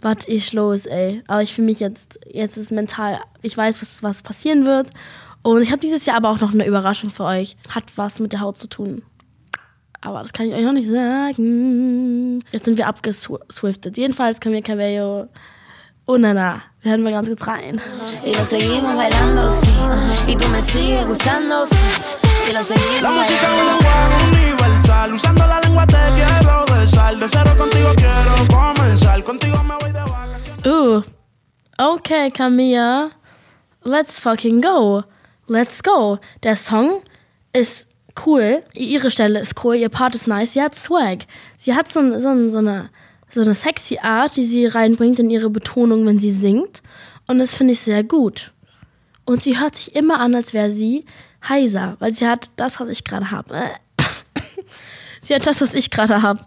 was 0.00 0.26
ist 0.26 0.52
los, 0.52 0.86
ey. 0.86 1.22
Aber 1.26 1.42
ich 1.42 1.54
fühle 1.54 1.66
mich 1.66 1.80
jetzt, 1.80 2.20
jetzt 2.30 2.56
ist 2.56 2.70
mental, 2.70 3.18
ich 3.42 3.56
weiß, 3.56 3.80
was, 3.80 4.02
was 4.02 4.22
passieren 4.22 4.66
wird 4.66 4.90
und 5.54 5.62
ich 5.62 5.70
habe 5.70 5.80
dieses 5.80 6.04
Jahr 6.06 6.16
aber 6.16 6.30
auch 6.30 6.40
noch 6.40 6.52
eine 6.52 6.66
Überraschung 6.66 7.10
für 7.10 7.22
euch. 7.22 7.56
Hat 7.70 7.84
was 7.94 8.18
mit 8.18 8.32
der 8.32 8.40
Haut 8.40 8.58
zu 8.58 8.66
tun. 8.68 9.02
Aber 10.00 10.20
das 10.22 10.32
kann 10.32 10.46
ich 10.46 10.54
euch 10.54 10.64
noch 10.64 10.72
nicht 10.72 10.88
sagen. 10.88 12.40
Jetzt 12.50 12.64
sind 12.64 12.76
wir 12.76 12.88
abgeswiftet. 12.88 13.96
Jedenfalls 13.96 14.40
Camila 14.40 14.62
Cabello. 14.62 15.28
Oh 16.06 16.16
na 16.16 16.34
na, 16.34 16.62
wir 16.82 16.90
hören 16.90 17.02
mal 17.02 17.12
ganz 17.12 17.28
kurz 17.28 17.46
rein. 17.46 17.80
Y 18.24 18.34
lo 18.34 18.44
seguimos 18.44 18.96
bailando, 18.96 19.48
sí. 19.48 19.70
Y 20.26 20.34
tú 20.36 20.48
me 20.48 20.60
sigues 20.60 21.06
gustando, 21.06 21.64
sí. 21.64 21.76
Y 22.48 22.52
lo 22.52 22.62
seguimos 22.62 23.02
bailando. 23.02 23.76
Usando 25.14 25.46
la 25.46 25.60
lengua 25.60 25.86
te 25.86 25.96
quiero 26.14 26.64
besar. 26.64 27.16
De 27.18 27.28
cero 27.28 27.54
contigo 27.56 27.94
quiero 27.96 28.34
comenzar. 28.48 29.22
Contigo 29.22 29.62
me 29.62 29.76
voy 29.80 29.92
de 29.92 30.00
vacaciones. 30.00 30.66
Ooh. 30.66 31.04
Okay, 31.78 32.32
Camilla. 32.32 33.12
Let's 33.84 34.18
fucking 34.18 34.60
go. 34.60 35.04
Let's 35.48 35.82
go. 35.82 36.18
Der 36.42 36.56
Song 36.56 37.02
ist 37.52 37.88
cool. 38.26 38.62
Ihre 38.74 39.10
Stelle 39.10 39.40
ist 39.40 39.62
cool. 39.64 39.76
Ihr 39.76 39.88
Part 39.88 40.14
ist 40.14 40.26
nice. 40.26 40.54
Sie 40.54 40.62
hat 40.62 40.74
Swag. 40.74 41.26
Sie 41.56 41.74
hat 41.74 41.88
so, 41.88 42.18
so, 42.18 42.48
so, 42.48 42.58
eine, 42.58 42.90
so 43.30 43.40
eine 43.42 43.54
sexy 43.54 43.98
Art, 43.98 44.36
die 44.36 44.44
sie 44.44 44.66
reinbringt 44.66 45.18
in 45.18 45.30
ihre 45.30 45.50
Betonung, 45.50 46.06
wenn 46.06 46.18
sie 46.18 46.30
singt. 46.30 46.82
Und 47.26 47.38
das 47.38 47.54
finde 47.54 47.74
ich 47.74 47.80
sehr 47.80 48.04
gut. 48.04 48.52
Und 49.24 49.42
sie 49.42 49.58
hört 49.58 49.76
sich 49.76 49.94
immer 49.94 50.20
an, 50.20 50.34
als 50.34 50.52
wäre 50.54 50.70
sie 50.70 51.04
heiser, 51.48 51.96
weil 51.98 52.12
sie 52.12 52.26
hat 52.26 52.50
das, 52.56 52.80
was 52.80 52.88
ich 52.88 53.04
gerade 53.04 53.30
habe. 53.30 53.62
sie 55.20 55.34
hat 55.34 55.46
das, 55.46 55.60
was 55.60 55.74
ich 55.74 55.90
gerade 55.90 56.22
habe. 56.22 56.44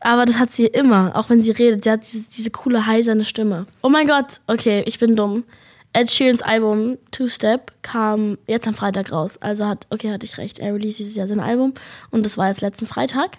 Aber 0.00 0.26
das 0.26 0.38
hat 0.38 0.50
sie 0.50 0.66
immer, 0.66 1.12
auch 1.16 1.28
wenn 1.30 1.42
sie 1.42 1.50
redet. 1.50 1.84
Sie 1.84 1.90
hat 1.90 2.02
diese, 2.02 2.24
diese 2.24 2.50
coole, 2.50 2.86
heiserne 2.86 3.24
Stimme. 3.24 3.66
Oh 3.82 3.88
mein 3.88 4.06
Gott, 4.06 4.40
okay, 4.46 4.82
ich 4.86 4.98
bin 4.98 5.14
dumm. 5.14 5.44
Ed 5.92 6.10
Sheerans 6.10 6.42
Album 6.42 6.98
Two 7.10 7.28
Step 7.28 7.72
kam 7.82 8.38
jetzt 8.46 8.68
am 8.68 8.74
Freitag 8.74 9.10
raus. 9.10 9.38
Also 9.40 9.66
hat, 9.66 9.86
okay, 9.90 10.12
hatte 10.12 10.26
ich 10.26 10.38
recht. 10.38 10.58
Er 10.58 10.74
release 10.74 10.98
dieses 10.98 11.16
Jahr 11.16 11.26
sein 11.26 11.40
Album 11.40 11.74
und 12.10 12.24
das 12.24 12.38
war 12.38 12.48
jetzt 12.48 12.60
letzten 12.60 12.86
Freitag. 12.86 13.38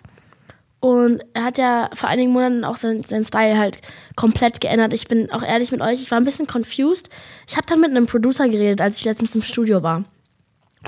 Und 0.81 1.23
er 1.33 1.43
hat 1.43 1.59
ja 1.59 1.89
vor 1.93 2.09
einigen 2.09 2.31
Monaten 2.31 2.63
auch 2.63 2.75
seinen 2.75 3.03
sein 3.03 3.23
Style 3.23 3.57
halt 3.57 3.79
komplett 4.15 4.59
geändert. 4.61 4.93
Ich 4.93 5.07
bin 5.07 5.31
auch 5.31 5.43
ehrlich 5.43 5.71
mit 5.71 5.79
euch, 5.79 6.01
ich 6.01 6.09
war 6.09 6.19
ein 6.19 6.25
bisschen 6.25 6.47
confused. 6.47 7.09
Ich 7.47 7.55
habe 7.55 7.67
dann 7.67 7.79
mit 7.79 7.91
einem 7.91 8.07
Producer 8.07 8.49
geredet, 8.49 8.81
als 8.81 8.97
ich 8.97 9.05
letztens 9.05 9.35
im 9.35 9.43
Studio 9.43 9.83
war. 9.83 10.05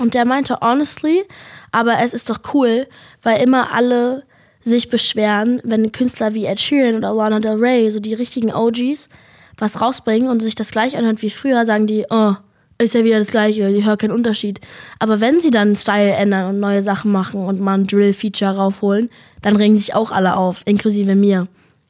Und 0.00 0.14
der 0.14 0.24
meinte, 0.24 0.58
honestly, 0.60 1.24
aber 1.70 2.00
es 2.00 2.12
ist 2.12 2.28
doch 2.28 2.40
cool, 2.52 2.88
weil 3.22 3.40
immer 3.40 3.72
alle 3.72 4.24
sich 4.64 4.88
beschweren, 4.88 5.60
wenn 5.62 5.92
Künstler 5.92 6.34
wie 6.34 6.46
Ed 6.46 6.60
Sheeran 6.60 6.96
oder 6.96 7.14
Lana 7.14 7.38
Del 7.38 7.56
Rey, 7.56 7.90
so 7.92 8.00
die 8.00 8.14
richtigen 8.14 8.52
OGs, 8.52 9.08
was 9.58 9.80
rausbringen 9.80 10.28
und 10.28 10.42
sich 10.42 10.54
das 10.54 10.70
gleich 10.70 10.96
anhört 10.96 11.22
wie 11.22 11.30
früher, 11.30 11.64
sagen 11.64 11.86
die, 11.86 12.06
oh, 12.10 12.34
ist 12.78 12.94
ja 12.94 13.04
wieder 13.04 13.18
das 13.18 13.28
gleiche, 13.28 13.68
ich 13.68 13.84
höre 13.84 13.96
keinen 13.96 14.12
Unterschied. 14.12 14.60
Aber 14.98 15.20
wenn 15.20 15.40
sie 15.40 15.50
dann 15.50 15.76
Style 15.76 16.12
ändern 16.12 16.50
und 16.50 16.60
neue 16.60 16.82
Sachen 16.82 17.12
machen 17.12 17.46
und 17.46 17.60
mal 17.60 17.74
ein 17.74 17.86
Drill-Feature 17.86 18.56
raufholen, 18.56 19.10
dann 19.42 19.56
regen 19.56 19.76
sich 19.76 19.94
auch 19.94 20.10
alle 20.10 20.36
auf, 20.36 20.62
inklusive 20.64 21.14
mir. 21.14 21.46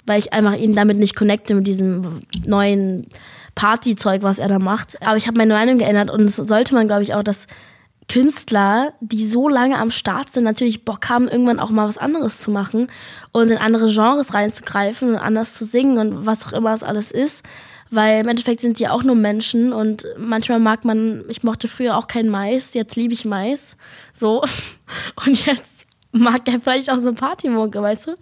Weil 0.06 0.18
ich 0.18 0.33
einfach 0.33 0.54
ihn 0.54 0.75
damit 0.75 0.99
nicht 0.99 1.16
connecte 1.16 1.54
mit 1.54 1.66
diesem 1.66 2.23
neuen 2.44 3.06
Partyzeug, 3.54 4.23
was 4.23 4.38
er 4.38 4.49
da 4.49 4.59
macht. 4.59 5.00
Aber 5.02 5.16
ich 5.16 5.26
habe 5.26 5.38
meine 5.38 5.54
Meinung 5.54 5.78
geändert 5.78 6.11
und 6.11 6.23
es 6.23 6.37
sollte 6.37 6.75
man, 6.75 6.87
glaube 6.87 7.02
ich, 7.02 7.14
auch, 7.14 7.23
dass 7.23 7.47
Künstler, 8.09 8.93
die 9.01 9.27
so 9.27 9.49
lange 9.49 9.79
am 9.79 9.91
Start 9.91 10.33
sind, 10.33 10.45
natürlich 10.45 10.85
Bock 10.85 11.09
haben, 11.09 11.29
irgendwann 11.29 11.61
auch 11.61 11.71
mal 11.71 11.89
was 11.89 11.99
anderes 11.99 12.41
zu 12.41 12.51
machen 12.51 12.89
und 13.33 13.51
in 13.51 13.59
andere 13.59 13.91
Genres 13.91 14.35
reinzugreifen 14.35 15.11
und 15.11 15.17
anders 15.17 15.55
zu 15.55 15.65
singen 15.65 15.99
und 15.99 16.27
was 16.27 16.47
auch 16.47 16.53
immer 16.53 16.75
es 16.75 16.83
alles 16.83 17.11
ist. 17.11 17.45
Weil 17.91 18.21
im 18.21 18.29
Endeffekt 18.29 18.61
sind 18.61 18.79
die 18.79 18.89
auch 18.89 19.05
nur 19.05 19.15
Menschen 19.15 19.73
und 19.73 20.07
manchmal 20.19 20.59
mag 20.59 20.85
man, 20.85 21.25
ich 21.29 21.45
mochte 21.45 21.69
früher 21.69 21.97
auch 21.97 22.09
kein 22.09 22.29
Mais, 22.29 22.75
jetzt 22.75 22.97
liebe 22.97 23.15
ich 23.15 23.25
Mais. 23.25 23.77
So. 24.13 24.43
Und 25.25 25.47
jetzt 25.47 25.87
mag 26.11 26.49
er 26.49 26.61
vielleicht 26.61 26.91
auch 26.91 26.99
so 26.99 27.13
Partymucke, 27.13 27.81
weißt 27.81 28.09
du? 28.09 28.17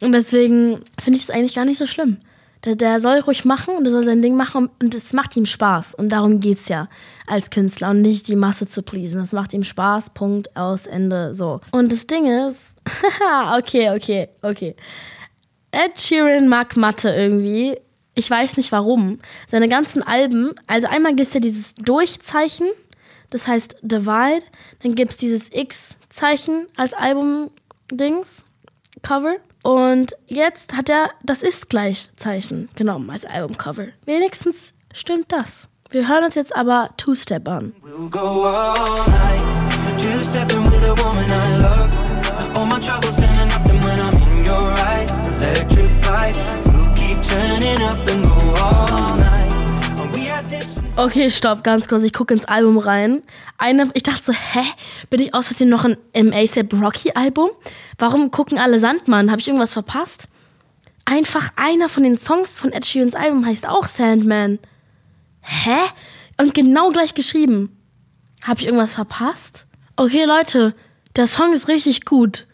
Und 0.00 0.12
deswegen 0.12 0.80
finde 1.00 1.16
ich 1.16 1.24
es 1.24 1.30
eigentlich 1.30 1.54
gar 1.54 1.64
nicht 1.64 1.78
so 1.78 1.86
schlimm. 1.86 2.18
Der, 2.64 2.76
der 2.76 3.00
soll 3.00 3.20
ruhig 3.20 3.44
machen 3.44 3.76
und 3.76 3.84
der 3.84 3.90
soll 3.90 4.04
sein 4.04 4.20
Ding 4.20 4.36
machen 4.36 4.68
und 4.82 4.94
es 4.94 5.12
macht 5.12 5.36
ihm 5.36 5.46
Spaß. 5.46 5.94
Und 5.94 6.10
darum 6.10 6.40
geht's 6.40 6.68
ja 6.68 6.88
als 7.26 7.50
Künstler 7.50 7.90
und 7.90 8.02
nicht 8.02 8.28
die 8.28 8.36
Masse 8.36 8.66
zu 8.66 8.82
pleasen. 8.82 9.20
Das 9.20 9.32
macht 9.32 9.54
ihm 9.54 9.64
Spaß, 9.64 10.10
Punkt, 10.10 10.54
aus, 10.56 10.86
Ende, 10.86 11.34
so. 11.34 11.60
Und 11.72 11.90
das 11.90 12.06
Ding 12.06 12.26
ist, 12.26 12.76
okay, 13.56 13.90
okay, 13.90 14.28
okay. 14.42 14.76
Ed 15.72 15.98
Sheeran 15.98 16.48
mag 16.48 16.76
Mathe 16.76 17.10
irgendwie. 17.10 17.76
Ich 18.14 18.28
weiß 18.28 18.56
nicht 18.56 18.72
warum. 18.72 19.20
Seine 19.46 19.68
ganzen 19.68 20.02
Alben, 20.02 20.52
also 20.66 20.88
einmal 20.88 21.14
gibt's 21.14 21.32
ja 21.32 21.40
dieses 21.40 21.74
Durchzeichen, 21.76 22.68
das 23.30 23.46
heißt 23.46 23.76
Divide. 23.82 24.44
Dann 24.82 24.94
gibt's 24.94 25.16
dieses 25.16 25.50
X-Zeichen 25.52 26.66
als 26.76 26.92
Album-Dings, 26.92 28.44
Cover. 29.02 29.36
Und 29.62 30.16
jetzt 30.26 30.74
hat 30.76 30.88
er 30.88 31.10
das 31.22 31.42
Ist-Gleich-Zeichen 31.42 32.68
genommen 32.76 33.10
als 33.10 33.24
Albumcover. 33.24 33.88
Wenigstens 34.06 34.74
stimmt 34.92 35.32
das. 35.32 35.68
Wir 35.90 36.08
hören 36.08 36.24
uns 36.24 36.34
jetzt 36.34 36.54
aber 36.54 36.90
Two-Step 36.96 37.48
an. 37.48 37.74
We'll 37.82 38.08
go 38.08 38.44
all 38.44 39.04
night, 39.10 40.00
two-stepping 40.00 40.64
with 40.64 40.84
a 40.84 40.94
woman 41.02 41.26
I 41.28 41.62
love. 41.62 41.90
All 42.56 42.66
my 42.66 42.78
troubles 42.80 43.14
standing 43.14 43.52
up 43.52 43.68
and 43.68 43.82
when 43.82 43.98
I'm 44.00 44.14
in 44.30 44.44
your 44.44 44.70
eyes, 44.86 45.10
electrified. 45.26 46.36
We'll 46.66 46.92
keep 46.94 47.20
turning 47.22 47.82
up 47.82 48.08
and. 48.08 48.29
Okay, 50.96 51.30
stopp, 51.30 51.64
ganz 51.64 51.88
kurz. 51.88 52.02
Ich 52.02 52.12
gucke 52.12 52.34
ins 52.34 52.44
Album 52.44 52.76
rein. 52.76 53.22
Eine, 53.56 53.90
ich 53.94 54.02
dachte 54.02 54.22
so, 54.22 54.32
hä? 54.32 54.64
Bin 55.08 55.20
ich 55.20 55.32
aus 55.32 55.46
Versehen 55.46 55.70
noch 55.70 55.84
ein, 55.84 55.96
im 56.12 56.32
ASAP 56.32 56.74
Rocky 56.74 57.12
Album? 57.12 57.50
Warum 57.96 58.30
gucken 58.30 58.58
alle 58.58 58.78
Sandmann? 58.78 59.30
Habe 59.30 59.40
ich 59.40 59.48
irgendwas 59.48 59.72
verpasst? 59.72 60.28
Einfach 61.06 61.50
einer 61.56 61.88
von 61.88 62.02
den 62.02 62.18
Songs 62.18 62.60
von 62.60 62.72
Ed 62.72 62.84
Sheerans 62.84 63.14
Album 63.14 63.46
heißt 63.46 63.66
auch 63.66 63.86
Sandman. 63.86 64.58
Hä? 65.40 65.78
Und 66.38 66.54
genau 66.54 66.90
gleich 66.90 67.14
geschrieben. 67.14 67.76
Habe 68.42 68.60
ich 68.60 68.66
irgendwas 68.66 68.94
verpasst? 68.94 69.66
Okay, 69.96 70.24
Leute, 70.24 70.74
der 71.16 71.26
Song 71.26 71.52
ist 71.52 71.68
richtig 71.68 72.04
gut. 72.04 72.46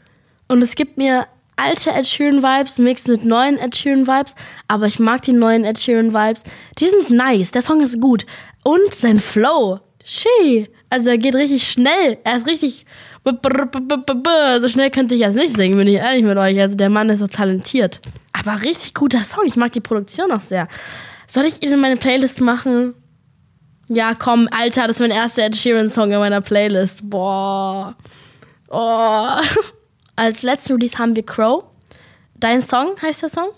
Und 0.47 0.63
es 0.63 0.77
gibt 0.77 0.99
mir 0.99 1.27
alte 1.57 1.91
Ed 1.91 2.07
Sheeran 2.07 2.43
Vibes 2.43 2.79
mixed 2.79 3.09
mit 3.09 3.25
neuen 3.25 3.59
Ed 3.59 3.77
Sheeran 3.77 4.07
Vibes, 4.07 4.35
aber 4.69 4.87
ich 4.87 4.99
mag 4.99 5.23
die 5.23 5.33
neuen 5.33 5.65
Ed 5.65 5.79
Sheeran 5.79 6.15
Vibes. 6.15 6.43
Die 6.79 6.87
sind 6.87 7.11
nice, 7.11 7.51
der 7.51 7.63
Song 7.63 7.81
ist 7.81 8.01
gut 8.01 8.27
und 8.63 8.95
sein 8.95 9.19
Flow 9.19 9.81
She. 10.05 10.69
Also 10.89 11.11
er 11.11 11.19
geht 11.19 11.35
richtig 11.35 11.69
schnell. 11.69 12.19
Er 12.23 12.37
ist 12.37 12.47
richtig. 12.47 12.87
So 13.25 14.69
schnell 14.69 14.91
könnte 14.93 15.17
ich 15.17 15.21
jetzt 15.21 15.35
nicht 15.35 15.53
singen, 15.53 15.77
bin 15.77 15.89
ich 15.89 15.95
ehrlich 15.95 16.23
mit 16.23 16.39
euch. 16.39 16.61
Also 16.61 16.77
der 16.77 16.91
Mann 16.91 17.11
ist 17.11 17.19
so 17.19 17.27
talentiert. 17.27 18.01
Aber 18.33 18.63
richtig 18.63 18.95
guter 18.95 19.25
Song. 19.25 19.45
Ich 19.47 19.57
mag 19.57 19.73
die 19.73 19.81
Produktion 19.81 20.31
auch 20.31 20.41
sehr. 20.41 20.69
Soll 21.27 21.45
ich 21.45 21.61
ihn 21.61 21.73
in 21.73 21.81
meine 21.81 21.97
Playlist 21.97 22.41
machen? 22.41 22.95
Ja, 23.89 24.15
komm, 24.15 24.49
Alter, 24.53 24.87
das 24.87 24.97
ist 24.97 25.01
mein 25.01 25.11
erster 25.11 25.45
Ed 25.47 25.57
Sheeran-Song 25.57 26.13
in 26.13 26.19
meiner 26.21 26.41
Playlist. 26.41 27.11
Boah. 27.11 27.97
Oh. 28.69 29.41
Als 30.17 30.43
letzten 30.43 30.73
Release 30.73 30.99
haben 30.99 31.15
wir 31.15 31.25
Crow. 31.25 31.65
Dein 32.35 32.63
Song 32.63 33.01
heißt 33.01 33.23
der 33.23 33.29
Song? 33.29 33.49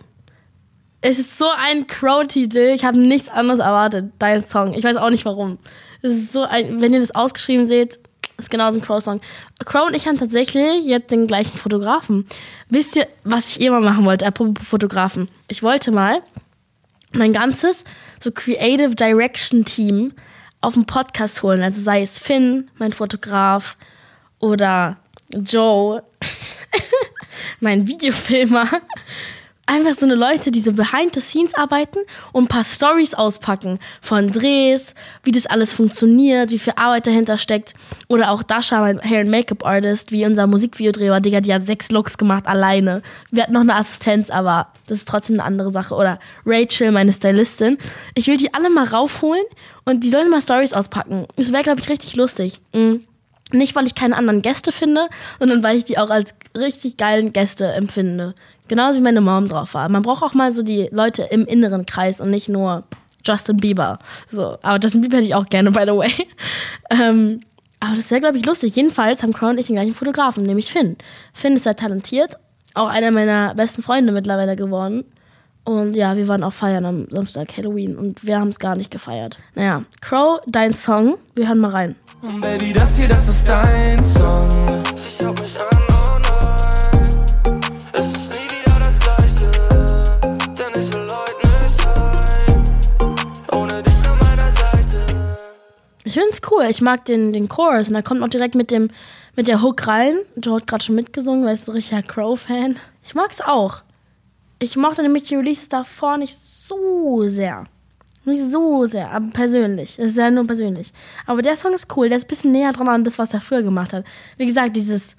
Es 1.00 1.20
ist 1.20 1.38
so 1.38 1.48
ein 1.48 1.86
Crow-Titel. 1.86 2.72
Ich 2.74 2.84
habe 2.84 2.98
nichts 2.98 3.28
anderes 3.28 3.60
erwartet. 3.60 4.12
Dein 4.18 4.44
Song. 4.44 4.74
Ich 4.74 4.82
weiß 4.82 4.96
auch 4.96 5.10
nicht 5.10 5.24
warum. 5.24 5.58
Es 6.02 6.12
ist 6.12 6.32
so 6.32 6.42
ein, 6.42 6.80
wenn 6.80 6.92
ihr 6.92 7.00
das 7.00 7.14
ausgeschrieben 7.14 7.66
seht, 7.66 8.00
ist 8.36 8.50
genauso 8.50 8.80
ein 8.80 8.84
Crow-Song. 8.84 9.20
Crow 9.64 9.86
und 9.88 9.94
ich 9.94 10.08
haben 10.08 10.18
tatsächlich 10.18 10.84
jetzt 10.84 11.12
den 11.12 11.28
gleichen 11.28 11.56
Fotografen. 11.56 12.26
Wisst 12.68 12.96
ihr, 12.96 13.06
was 13.22 13.50
ich 13.50 13.60
immer 13.60 13.80
machen 13.80 14.04
wollte, 14.04 14.26
apropos 14.26 14.66
Fotografen? 14.66 15.28
Ich 15.46 15.62
wollte 15.62 15.92
mal 15.92 16.22
mein 17.12 17.32
ganzes 17.32 17.84
so 18.22 18.32
Creative 18.32 18.94
Direction 18.94 19.64
Team 19.64 20.12
auf 20.60 20.74
den 20.74 20.86
Podcast 20.86 21.42
holen. 21.44 21.62
Also 21.62 21.80
sei 21.80 22.02
es 22.02 22.18
Finn, 22.18 22.70
mein 22.78 22.92
Fotograf, 22.92 23.76
oder 24.40 24.98
Joe, 25.30 26.02
mein 27.61 27.87
Videofilmer 27.87 28.68
einfach 29.68 29.94
so 29.94 30.06
eine 30.06 30.14
Leute, 30.14 30.50
die 30.50 30.61
so 30.61 30.73
behind 30.73 31.14
the 31.14 31.20
scenes 31.20 31.54
arbeiten 31.54 31.99
und 32.32 32.44
ein 32.44 32.49
paar 32.49 32.64
Stories 32.64 33.14
auspacken 33.14 33.78
von 34.00 34.30
Drehs, 34.30 34.94
wie 35.23 35.30
das 35.30 35.47
alles 35.47 35.75
funktioniert, 35.75 36.50
wie 36.50 36.58
viel 36.58 36.73
Arbeit 36.76 37.06
dahinter 37.06 37.37
steckt. 37.37 37.75
Oder 38.08 38.30
auch 38.30 38.42
Dasha, 38.42 38.80
mein 38.80 39.00
Hair 39.00 39.20
and 39.20 39.30
Make-up 39.30 39.64
Artist, 39.64 40.11
wie 40.11 40.25
unser 40.25 40.47
Musikvideodreh 40.47 41.20
Digga, 41.20 41.40
die 41.40 41.52
hat 41.52 41.66
sechs 41.66 41.90
Looks 41.90 42.16
gemacht 42.16 42.47
alleine. 42.47 43.02
Wir 43.30 43.42
hatten 43.42 43.52
noch 43.52 43.61
eine 43.61 43.75
Assistenz, 43.75 44.30
aber 44.30 44.68
das 44.87 45.00
ist 45.00 45.08
trotzdem 45.08 45.37
eine 45.37 45.44
andere 45.44 45.70
Sache. 45.70 45.94
Oder 45.94 46.18
Rachel, 46.47 46.90
meine 46.90 47.12
Stylistin. 47.12 47.76
Ich 48.14 48.26
will 48.26 48.38
die 48.38 48.54
alle 48.54 48.70
mal 48.70 48.87
raufholen 48.87 49.44
und 49.85 50.02
die 50.02 50.08
sollen 50.08 50.30
mal 50.30 50.40
Stories 50.40 50.73
auspacken. 50.73 51.26
Das 51.37 51.52
wäre, 51.52 51.62
glaube 51.62 51.80
ich, 51.80 51.88
richtig 51.90 52.16
lustig. 52.16 52.61
Mhm. 52.73 53.04
Nicht, 53.52 53.75
weil 53.75 53.87
ich 53.87 53.95
keine 53.95 54.17
anderen 54.17 54.43
Gäste 54.43 54.73
finde, 54.73 55.09
sondern 55.38 55.62
weil 55.62 55.76
ich 55.76 55.85
die 55.85 55.99
auch 55.99 56.11
als 56.11 56.35
richtig 56.57 56.97
geilen 56.97 57.33
Gäste 57.33 57.73
empfinde. 57.73 58.35
Genauso 58.69 58.99
wie 58.99 59.02
meine 59.02 59.23
Mom 59.23 59.49
drauf 59.49 59.75
war. 59.75 59.90
Man 59.90 60.02
braucht 60.02 60.23
auch 60.23 60.35
mal 60.35 60.52
so 60.52 60.62
die 60.62 60.88
Leute 60.93 61.23
im 61.23 61.47
inneren 61.47 61.87
Kreis 61.87 62.21
und 62.21 62.31
nicht 62.31 62.49
nur 62.49 62.85
Justin 63.25 63.57
Bieber. 63.57 63.99
So, 64.31 64.59
aber 64.62 64.78
Justin 64.83 65.00
Bieber 65.00 65.17
hätte 65.17 65.26
ich 65.26 65.35
auch 65.35 65.47
gerne, 65.47 65.71
by 65.71 65.85
the 65.87 65.97
way. 65.97 66.12
Ähm, 66.90 67.43
aber 67.81 67.97
das 67.97 68.11
wäre, 68.11 68.23
glaube 68.23 68.38
ich, 68.38 68.47
lustig. 68.47 68.75
Jedenfalls 68.75 69.23
haben 69.23 69.35
Crown 69.35 69.50
und 69.50 69.59
ich 69.59 69.67
den 69.67 69.76
gleichen 69.76 69.95
Fotografen, 69.95 70.43
nämlich 70.43 70.73
Finn. 70.73 70.97
Finn 71.35 71.55
ist 71.55 71.64
sehr 71.64 71.76
talentiert, 71.76 72.38
auch 72.73 72.88
einer 72.88 73.11
meiner 73.11 73.55
besten 73.55 73.83
Freunde 73.83 74.11
mittlerweile 74.11 74.57
geworden. 74.57 75.05
Und 75.64 75.95
ja, 75.95 76.17
wir 76.17 76.28
waren 76.28 76.43
auch 76.45 76.52
feiern 76.55 76.87
am 76.87 77.07
Samstag 77.11 77.55
Halloween 77.59 77.97
und 77.99 78.26
wir 78.26 78.40
haben 78.40 78.49
es 78.49 78.59
gar 78.59 78.75
nicht 78.75 78.90
gefeiert. 78.90 79.38
Naja, 79.55 79.85
Crow, 80.00 80.40
dein 80.47 80.73
Song, 80.73 81.19
wir 81.35 81.47
hören 81.47 81.59
mal 81.59 81.71
rein. 81.71 81.95
Baby, 82.22 82.72
das 82.72 82.96
hier, 82.96 83.08
das 83.08 83.28
ist 83.28 83.46
dein 83.46 84.04
Song. 84.04 84.82
Ich 84.94 85.25
hab 85.25 85.40
mich 85.40 85.60
an 85.60 85.88
Ich 96.04 96.14
finde 96.14 96.30
es 96.30 96.40
cool. 96.50 96.64
Ich 96.70 96.80
mag 96.80 97.04
den, 97.04 97.34
den 97.34 97.48
Chorus 97.48 97.88
und 97.88 97.94
da 97.94 98.00
kommt 98.00 98.22
auch 98.22 98.28
direkt 98.28 98.54
mit 98.54 98.70
dem 98.70 98.90
mit 99.37 99.46
der 99.46 99.62
Hook 99.62 99.87
rein. 99.87 100.16
Joe 100.42 100.56
hat 100.56 100.66
gerade 100.66 100.82
schon 100.82 100.94
mitgesungen, 100.94 101.44
weil 101.44 101.52
ist 101.54 101.68
ein 101.68 101.76
richtiger 101.76 102.02
Crow-Fan. 102.02 102.76
Ich 103.04 103.14
mag 103.14 103.30
es 103.30 103.40
auch. 103.40 103.82
Ich 104.58 104.76
mochte 104.76 105.02
nämlich 105.02 105.25
die 105.25 105.37
Releases 105.37 105.68
davor 105.68 106.16
nicht 106.16 106.37
so 106.37 107.28
sehr. 107.28 107.66
Nicht 108.28 108.44
so 108.44 108.85
sehr, 108.85 109.11
aber 109.11 109.28
persönlich. 109.30 109.99
Es 109.99 110.12
ist 110.12 110.18
ja 110.18 110.30
nur 110.30 110.47
persönlich. 110.47 110.93
Aber 111.26 111.43
der 111.43 111.56
Song 111.56 111.73
ist 111.73 111.97
cool. 111.97 112.08
Der 112.08 112.19
ist 112.19 112.25
ein 112.25 112.28
bisschen 112.28 112.52
näher 112.52 112.73
dran 112.73 112.88
an 112.88 113.04
das, 113.04 113.19
was 113.19 113.34
er 113.34 113.41
früher 113.41 113.62
gemacht 113.62 113.93
hat. 113.93 114.04
Wie 114.36 114.47
gesagt, 114.47 114.76
dieses 114.76 115.17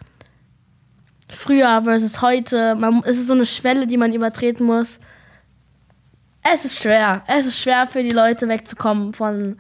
früher 1.30 1.82
versus 1.84 2.22
heute. 2.22 2.76
Man, 2.76 3.02
es 3.06 3.18
ist 3.18 3.28
so 3.28 3.34
eine 3.34 3.46
Schwelle, 3.46 3.88
die 3.88 3.98
man 3.98 4.14
übertreten 4.14 4.66
muss. 4.66 5.00
Es 6.42 6.66
ist 6.66 6.80
schwer. 6.82 7.24
Es 7.28 7.46
ist 7.46 7.60
schwer 7.60 7.88
für 7.88 8.04
die 8.04 8.12
Leute 8.12 8.48
wegzukommen 8.48 9.14
von, 9.14 9.60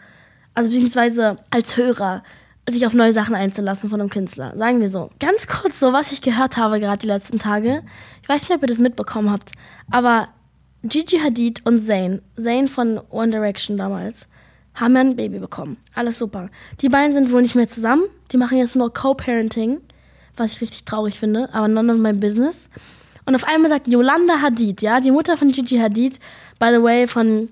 also 0.54 0.70
beziehungsweise 0.70 1.36
als 1.50 1.78
Hörer 1.78 2.24
sich 2.68 2.86
auf 2.86 2.94
neue 2.94 3.14
Sachen 3.14 3.36
einzulassen 3.36 3.90
von 3.90 4.00
einem 4.00 4.10
Künstler. 4.10 4.56
Sagen 4.56 4.82
wir 4.82 4.90
so. 4.90 5.10
Ganz 5.20 5.48
kurz 5.48 5.80
so, 5.80 5.92
was 5.92 6.12
ich 6.12 6.22
gehört 6.22 6.58
habe 6.58 6.80
gerade 6.80 7.00
die 7.00 7.08
letzten 7.08 7.40
Tage. 7.40 7.84
Ich 8.22 8.30
weiß 8.30 8.48
nicht, 8.48 8.56
ob 8.56 8.62
ihr 8.62 8.68
das 8.68 8.78
mitbekommen 8.78 9.32
habt, 9.32 9.52
aber 9.90 10.30
Gigi 10.84 11.20
Hadid 11.20 11.66
und 11.66 11.80
Zayn, 11.80 12.22
Zayn 12.38 12.68
von 12.70 13.02
One 13.10 13.32
Direction 13.32 13.76
damals, 13.78 14.28
haben 14.76 14.96
ein 14.96 15.16
Baby 15.16 15.40
bekommen. 15.40 15.78
Alles 15.94 16.20
super. 16.20 16.50
Die 16.82 16.88
beiden 16.88 17.12
sind 17.12 17.32
wohl 17.32 17.42
nicht 17.42 17.56
mehr 17.56 17.68
zusammen. 17.68 18.04
Die 18.32 18.38
machen 18.38 18.58
jetzt 18.58 18.76
nur 18.78 18.94
Co-Parenting, 18.94 19.82
was 20.38 20.54
ich 20.54 20.62
richtig 20.62 20.86
traurig 20.86 21.20
finde, 21.20 21.54
aber 21.54 21.68
none 21.68 21.92
of 21.92 22.00
my 22.00 22.14
business. 22.14 22.70
Und 23.26 23.36
auf 23.36 23.44
einmal 23.44 23.70
sagt 23.70 23.88
Yolanda 23.88 24.42
Hadid, 24.42 24.82
ja, 24.82 25.02
die 25.02 25.12
Mutter 25.12 25.36
von 25.36 25.52
Gigi 25.52 25.78
Hadid, 25.78 26.20
by 26.60 26.72
the 26.74 26.82
way, 26.82 27.08
von 27.08 27.50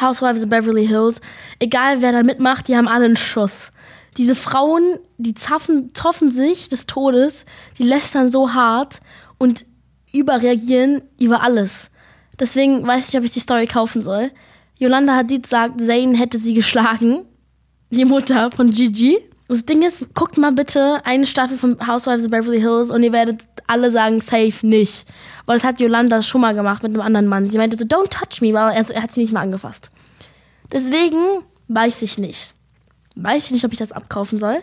Housewives 0.00 0.42
of 0.42 0.48
Beverly 0.48 0.86
Hills, 0.86 1.20
egal 1.58 2.00
wer 2.00 2.12
da 2.12 2.22
mitmacht, 2.22 2.68
die 2.68 2.76
haben 2.76 2.88
alle 2.88 3.04
einen 3.04 3.16
Schuss. 3.16 3.70
Diese 4.16 4.34
Frauen, 4.34 4.98
die 5.18 5.34
zaffen, 5.34 5.94
zoffen 5.94 6.30
sich 6.30 6.70
des 6.70 6.86
Todes, 6.86 7.44
die 7.78 7.82
lästern 7.82 8.30
so 8.30 8.54
hart 8.54 9.00
und 9.38 9.66
überreagieren 10.12 11.02
über 11.20 11.42
alles. 11.42 11.90
Deswegen 12.38 12.86
weiß 12.86 13.08
ich 13.08 13.14
nicht, 13.14 13.20
ob 13.20 13.24
ich 13.24 13.32
die 13.32 13.40
Story 13.40 13.66
kaufen 13.66 14.02
soll. 14.02 14.30
Yolanda 14.78 15.14
Hadid 15.14 15.46
sagt, 15.46 15.80
Zayn 15.80 16.14
hätte 16.14 16.38
sie 16.38 16.54
geschlagen. 16.54 17.24
Die 17.90 18.04
Mutter 18.04 18.50
von 18.50 18.70
Gigi. 18.70 19.18
Das 19.48 19.64
Ding 19.64 19.82
ist, 19.82 20.12
guckt 20.14 20.38
mal 20.38 20.52
bitte 20.52 21.00
eine 21.04 21.24
Staffel 21.24 21.56
von 21.56 21.76
Housewives 21.86 22.24
of 22.24 22.30
Beverly 22.30 22.60
Hills 22.60 22.90
und 22.90 23.02
ihr 23.04 23.12
werdet 23.12 23.44
alle 23.68 23.92
sagen, 23.92 24.20
safe 24.20 24.66
nicht. 24.66 25.06
Weil 25.46 25.56
das 25.56 25.64
hat 25.64 25.78
Yolanda 25.78 26.20
schon 26.20 26.40
mal 26.40 26.54
gemacht 26.54 26.82
mit 26.82 26.92
einem 26.92 27.00
anderen 27.00 27.28
Mann. 27.28 27.48
Sie 27.48 27.58
meinte 27.58 27.76
so, 27.76 27.84
don't 27.84 28.10
touch 28.10 28.40
me, 28.40 28.58
aber 28.58 28.74
er, 28.74 29.02
hat 29.02 29.12
sie 29.12 29.20
nicht 29.20 29.32
mal 29.32 29.42
angefasst. 29.42 29.90
Deswegen 30.72 31.44
weiß 31.68 32.02
ich 32.02 32.18
nicht. 32.18 32.54
Weiß 33.14 33.46
ich 33.46 33.52
nicht, 33.52 33.64
ob 33.64 33.72
ich 33.72 33.78
das 33.78 33.92
abkaufen 33.92 34.40
soll. 34.40 34.58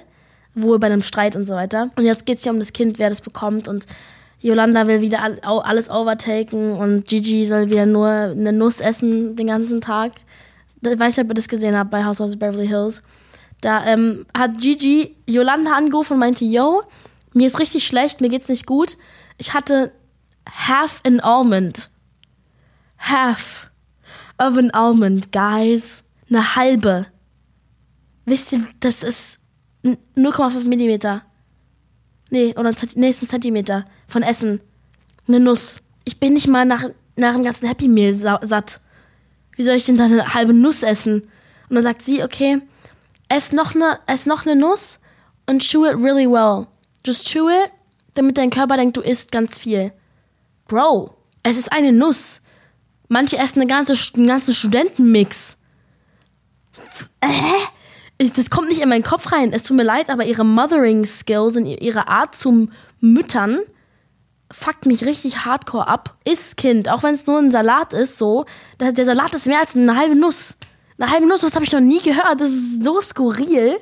Wohl 0.53 0.79
bei 0.79 0.87
einem 0.87 1.01
Streit 1.01 1.35
und 1.35 1.45
so 1.45 1.53
weiter. 1.53 1.89
Und 1.95 2.05
jetzt 2.05 2.25
geht 2.25 2.39
es 2.39 2.45
ja 2.45 2.51
um 2.51 2.59
das 2.59 2.73
Kind, 2.73 2.99
wer 2.99 3.09
das 3.09 3.21
bekommt 3.21 3.69
und 3.69 3.85
Yolanda 4.43 4.85
will 4.87 4.99
wieder 4.99 5.21
alles 5.45 5.89
overtaken 5.89 6.73
und 6.73 7.05
Gigi 7.05 7.45
soll 7.45 7.69
wieder 7.69 7.85
nur 7.85 8.09
eine 8.09 8.51
Nuss 8.51 8.81
essen 8.81 9.37
den 9.37 9.47
ganzen 9.47 9.79
Tag. 9.79 10.11
Ich 10.81 10.99
weiß 10.99 11.15
nicht, 11.15 11.25
ob 11.25 11.31
ihr 11.31 11.35
das 11.35 11.47
gesehen 11.47 11.77
habt 11.77 11.91
bei 11.91 12.03
House 12.03 12.19
of 12.19 12.37
Beverly 12.37 12.67
Hills. 12.67 13.01
Da 13.61 13.85
ähm, 13.85 14.25
hat 14.37 14.57
Gigi 14.59 15.15
Yolanda 15.25 15.71
angerufen 15.71 16.13
und 16.13 16.19
meinte, 16.19 16.43
yo, 16.43 16.83
mir 17.33 17.47
ist 17.47 17.59
richtig 17.59 17.87
schlecht, 17.87 18.19
mir 18.19 18.27
geht's 18.27 18.49
nicht 18.49 18.65
gut. 18.65 18.97
Ich 19.37 19.53
hatte 19.53 19.93
half 20.67 20.99
an 21.07 21.21
almond. 21.21 21.89
Half 22.99 23.71
of 24.37 24.57
an 24.57 24.71
almond, 24.71 25.31
guys. 25.31 26.03
Eine 26.29 26.57
halbe. 26.57 27.05
Wisst 28.25 28.51
ihr, 28.51 28.67
das 28.81 29.03
ist 29.03 29.39
0,5 29.85 30.67
Millimeter. 30.67 31.23
Nee, 32.33 32.55
oder 32.57 32.71
nächsten 32.95 33.27
Zentimeter 33.27 33.85
von 34.07 34.23
Essen. 34.23 34.59
Eine 35.27 35.39
Nuss. 35.39 35.83
Ich 36.03 36.19
bin 36.19 36.33
nicht 36.33 36.47
mal 36.47 36.65
nach, 36.65 36.83
nach 37.15 37.35
dem 37.35 37.43
ganzen 37.43 37.67
Happy 37.67 37.87
Meal 37.87 38.11
satt. 38.11 38.79
Wie 39.55 39.61
soll 39.61 39.75
ich 39.75 39.85
denn 39.85 39.97
da 39.97 40.05
eine 40.05 40.33
halbe 40.33 40.51
Nuss 40.51 40.81
essen? 40.81 41.29
Und 41.69 41.75
dann 41.75 41.83
sagt 41.83 42.01
sie, 42.01 42.23
okay, 42.23 42.59
ess 43.29 43.51
noch 43.51 43.75
eine, 43.75 43.99
ess 44.07 44.25
noch 44.25 44.47
eine 44.47 44.55
Nuss 44.55 44.97
und 45.47 45.61
chew 45.61 45.85
it 45.85 45.93
really 45.93 46.25
well. 46.25 46.65
Just 47.05 47.27
chew 47.27 47.47
it, 47.49 47.69
damit 48.15 48.39
dein 48.39 48.49
Körper 48.49 48.77
denkt, 48.77 48.97
du 48.97 49.01
isst 49.01 49.31
ganz 49.31 49.59
viel. 49.59 49.93
Bro, 50.65 51.15
es 51.43 51.59
ist 51.59 51.71
eine 51.71 51.91
Nuss. 51.91 52.41
Manche 53.09 53.37
essen 53.37 53.61
eine 53.61 53.67
ganze, 53.67 53.93
einen 54.15 54.25
ganzen 54.25 54.55
Studentenmix. 54.55 55.55
Äh? 57.21 57.29
Das 58.31 58.49
kommt 58.49 58.69
nicht 58.69 58.81
in 58.81 58.89
meinen 58.89 59.03
Kopf 59.03 59.31
rein. 59.31 59.51
Es 59.53 59.63
tut 59.63 59.75
mir 59.75 59.83
leid, 59.83 60.09
aber 60.09 60.25
ihre 60.25 60.45
Mothering 60.45 61.05
Skills 61.05 61.57
und 61.57 61.65
ihre 61.65 62.07
Art 62.07 62.35
zum 62.35 62.71
Müttern 62.99 63.59
fuckt 64.51 64.85
mich 64.85 65.03
richtig 65.03 65.45
hardcore 65.45 65.87
ab. 65.87 66.15
Ist 66.23 66.57
Kind, 66.57 66.89
auch 66.89 67.03
wenn 67.03 67.15
es 67.15 67.27
nur 67.27 67.39
ein 67.39 67.51
Salat 67.51 67.93
ist, 67.93 68.17
so. 68.17 68.45
Der 68.79 69.05
Salat 69.05 69.33
ist 69.33 69.47
mehr 69.47 69.59
als 69.59 69.75
eine 69.75 69.97
halbe 69.97 70.15
Nuss. 70.15 70.55
Eine 70.97 71.11
halbe 71.11 71.27
Nuss, 71.27 71.41
das 71.41 71.55
habe 71.55 71.65
ich 71.65 71.71
noch 71.71 71.79
nie 71.79 72.01
gehört. 72.01 72.39
Das 72.39 72.49
ist 72.49 72.83
so 72.83 73.01
skurril. 73.01 73.75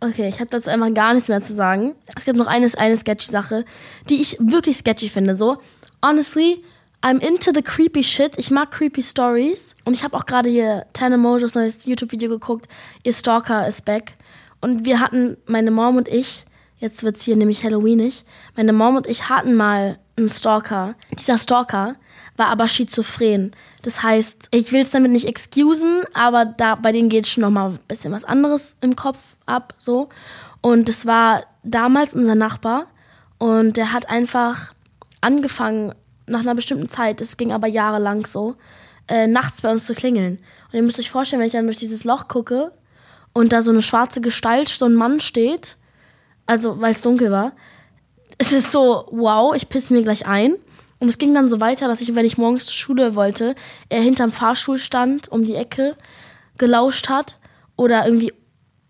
Okay, 0.00 0.28
ich 0.28 0.40
habe 0.40 0.50
dazu 0.50 0.70
einfach 0.70 0.92
gar 0.92 1.14
nichts 1.14 1.28
mehr 1.28 1.40
zu 1.40 1.52
sagen. 1.52 1.94
Es 2.14 2.24
gibt 2.24 2.36
noch 2.36 2.46
eine, 2.46 2.70
eine 2.76 2.96
sketchy 2.96 3.30
Sache, 3.30 3.64
die 4.08 4.20
ich 4.20 4.36
wirklich 4.40 4.78
sketchy 4.78 5.08
finde. 5.08 5.34
So, 5.34 5.58
honestly, 6.04 6.64
I'm 7.04 7.20
into 7.20 7.52
the 7.52 7.60
creepy 7.60 8.02
shit. 8.02 8.32
Ich 8.38 8.50
mag 8.50 8.70
creepy 8.70 9.02
Stories. 9.02 9.76
Und 9.84 9.92
ich 9.92 10.04
habe 10.04 10.16
auch 10.16 10.24
gerade 10.24 10.48
hier 10.48 10.86
Tana 10.94 11.18
Mojos 11.18 11.54
neues 11.54 11.84
YouTube-Video 11.84 12.30
geguckt. 12.30 12.66
Ihr 13.02 13.12
Stalker 13.12 13.68
ist 13.68 13.84
back. 13.84 14.14
Und 14.62 14.86
wir 14.86 15.00
hatten, 15.00 15.36
meine 15.44 15.70
Mom 15.70 15.98
und 15.98 16.08
ich, 16.08 16.46
jetzt 16.78 17.02
wird 17.02 17.16
es 17.16 17.22
hier 17.22 17.36
nämlich 17.36 17.62
Halloweenig, 17.62 18.24
meine 18.56 18.72
Mom 18.72 18.96
und 18.96 19.06
ich 19.06 19.28
hatten 19.28 19.54
mal 19.54 19.98
einen 20.16 20.30
Stalker. 20.30 20.94
Dieser 21.18 21.36
Stalker 21.36 21.96
war 22.38 22.46
aber 22.46 22.68
schizophren. 22.68 23.52
Das 23.82 24.02
heißt, 24.02 24.48
ich 24.52 24.72
will 24.72 24.80
es 24.80 24.90
damit 24.90 25.12
nicht 25.12 25.28
excusen, 25.28 26.04
aber 26.14 26.46
da 26.46 26.74
bei 26.76 26.90
denen 26.90 27.10
geht 27.10 27.26
schon 27.26 27.42
nochmal 27.42 27.72
ein 27.72 27.78
bisschen 27.86 28.12
was 28.12 28.24
anderes 28.24 28.76
im 28.80 28.96
Kopf 28.96 29.36
ab, 29.44 29.74
so. 29.76 30.08
Und 30.62 30.88
es 30.88 31.04
war 31.04 31.44
damals 31.64 32.14
unser 32.14 32.34
Nachbar 32.34 32.86
und 33.36 33.76
der 33.76 33.92
hat 33.92 34.08
einfach 34.08 34.72
angefangen, 35.20 35.92
nach 36.26 36.40
einer 36.40 36.54
bestimmten 36.54 36.88
Zeit, 36.88 37.20
es 37.20 37.36
ging 37.36 37.52
aber 37.52 37.66
jahrelang 37.66 38.26
so, 38.26 38.56
äh, 39.08 39.26
nachts 39.26 39.62
bei 39.62 39.70
uns 39.70 39.86
zu 39.86 39.94
klingeln. 39.94 40.38
Und 40.66 40.74
ihr 40.74 40.82
müsst 40.82 40.98
euch 40.98 41.10
vorstellen, 41.10 41.40
wenn 41.40 41.46
ich 41.46 41.52
dann 41.52 41.66
durch 41.66 41.76
dieses 41.76 42.04
Loch 42.04 42.28
gucke 42.28 42.72
und 43.32 43.52
da 43.52 43.62
so 43.62 43.70
eine 43.70 43.82
schwarze 43.82 44.20
Gestalt, 44.20 44.68
so 44.68 44.86
ein 44.86 44.94
Mann 44.94 45.20
steht, 45.20 45.76
also 46.46 46.80
weil 46.80 46.92
es 46.92 47.02
dunkel 47.02 47.30
war, 47.30 47.52
es 48.38 48.52
ist 48.52 48.72
so, 48.72 49.06
wow, 49.10 49.54
ich 49.54 49.68
pisse 49.68 49.92
mir 49.92 50.02
gleich 50.02 50.26
ein. 50.26 50.56
Und 51.00 51.08
es 51.08 51.18
ging 51.18 51.34
dann 51.34 51.48
so 51.48 51.60
weiter, 51.60 51.88
dass 51.88 52.00
ich, 52.00 52.14
wenn 52.14 52.24
ich 52.24 52.38
morgens 52.38 52.66
zur 52.66 52.74
Schule 52.74 53.14
wollte, 53.14 53.54
er 53.88 54.00
hinterm 54.00 54.32
Fahrstuhl 54.32 54.78
stand, 54.78 55.30
um 55.30 55.44
die 55.44 55.54
Ecke, 55.54 55.96
gelauscht 56.56 57.08
hat 57.08 57.38
oder 57.76 58.06
irgendwie 58.06 58.32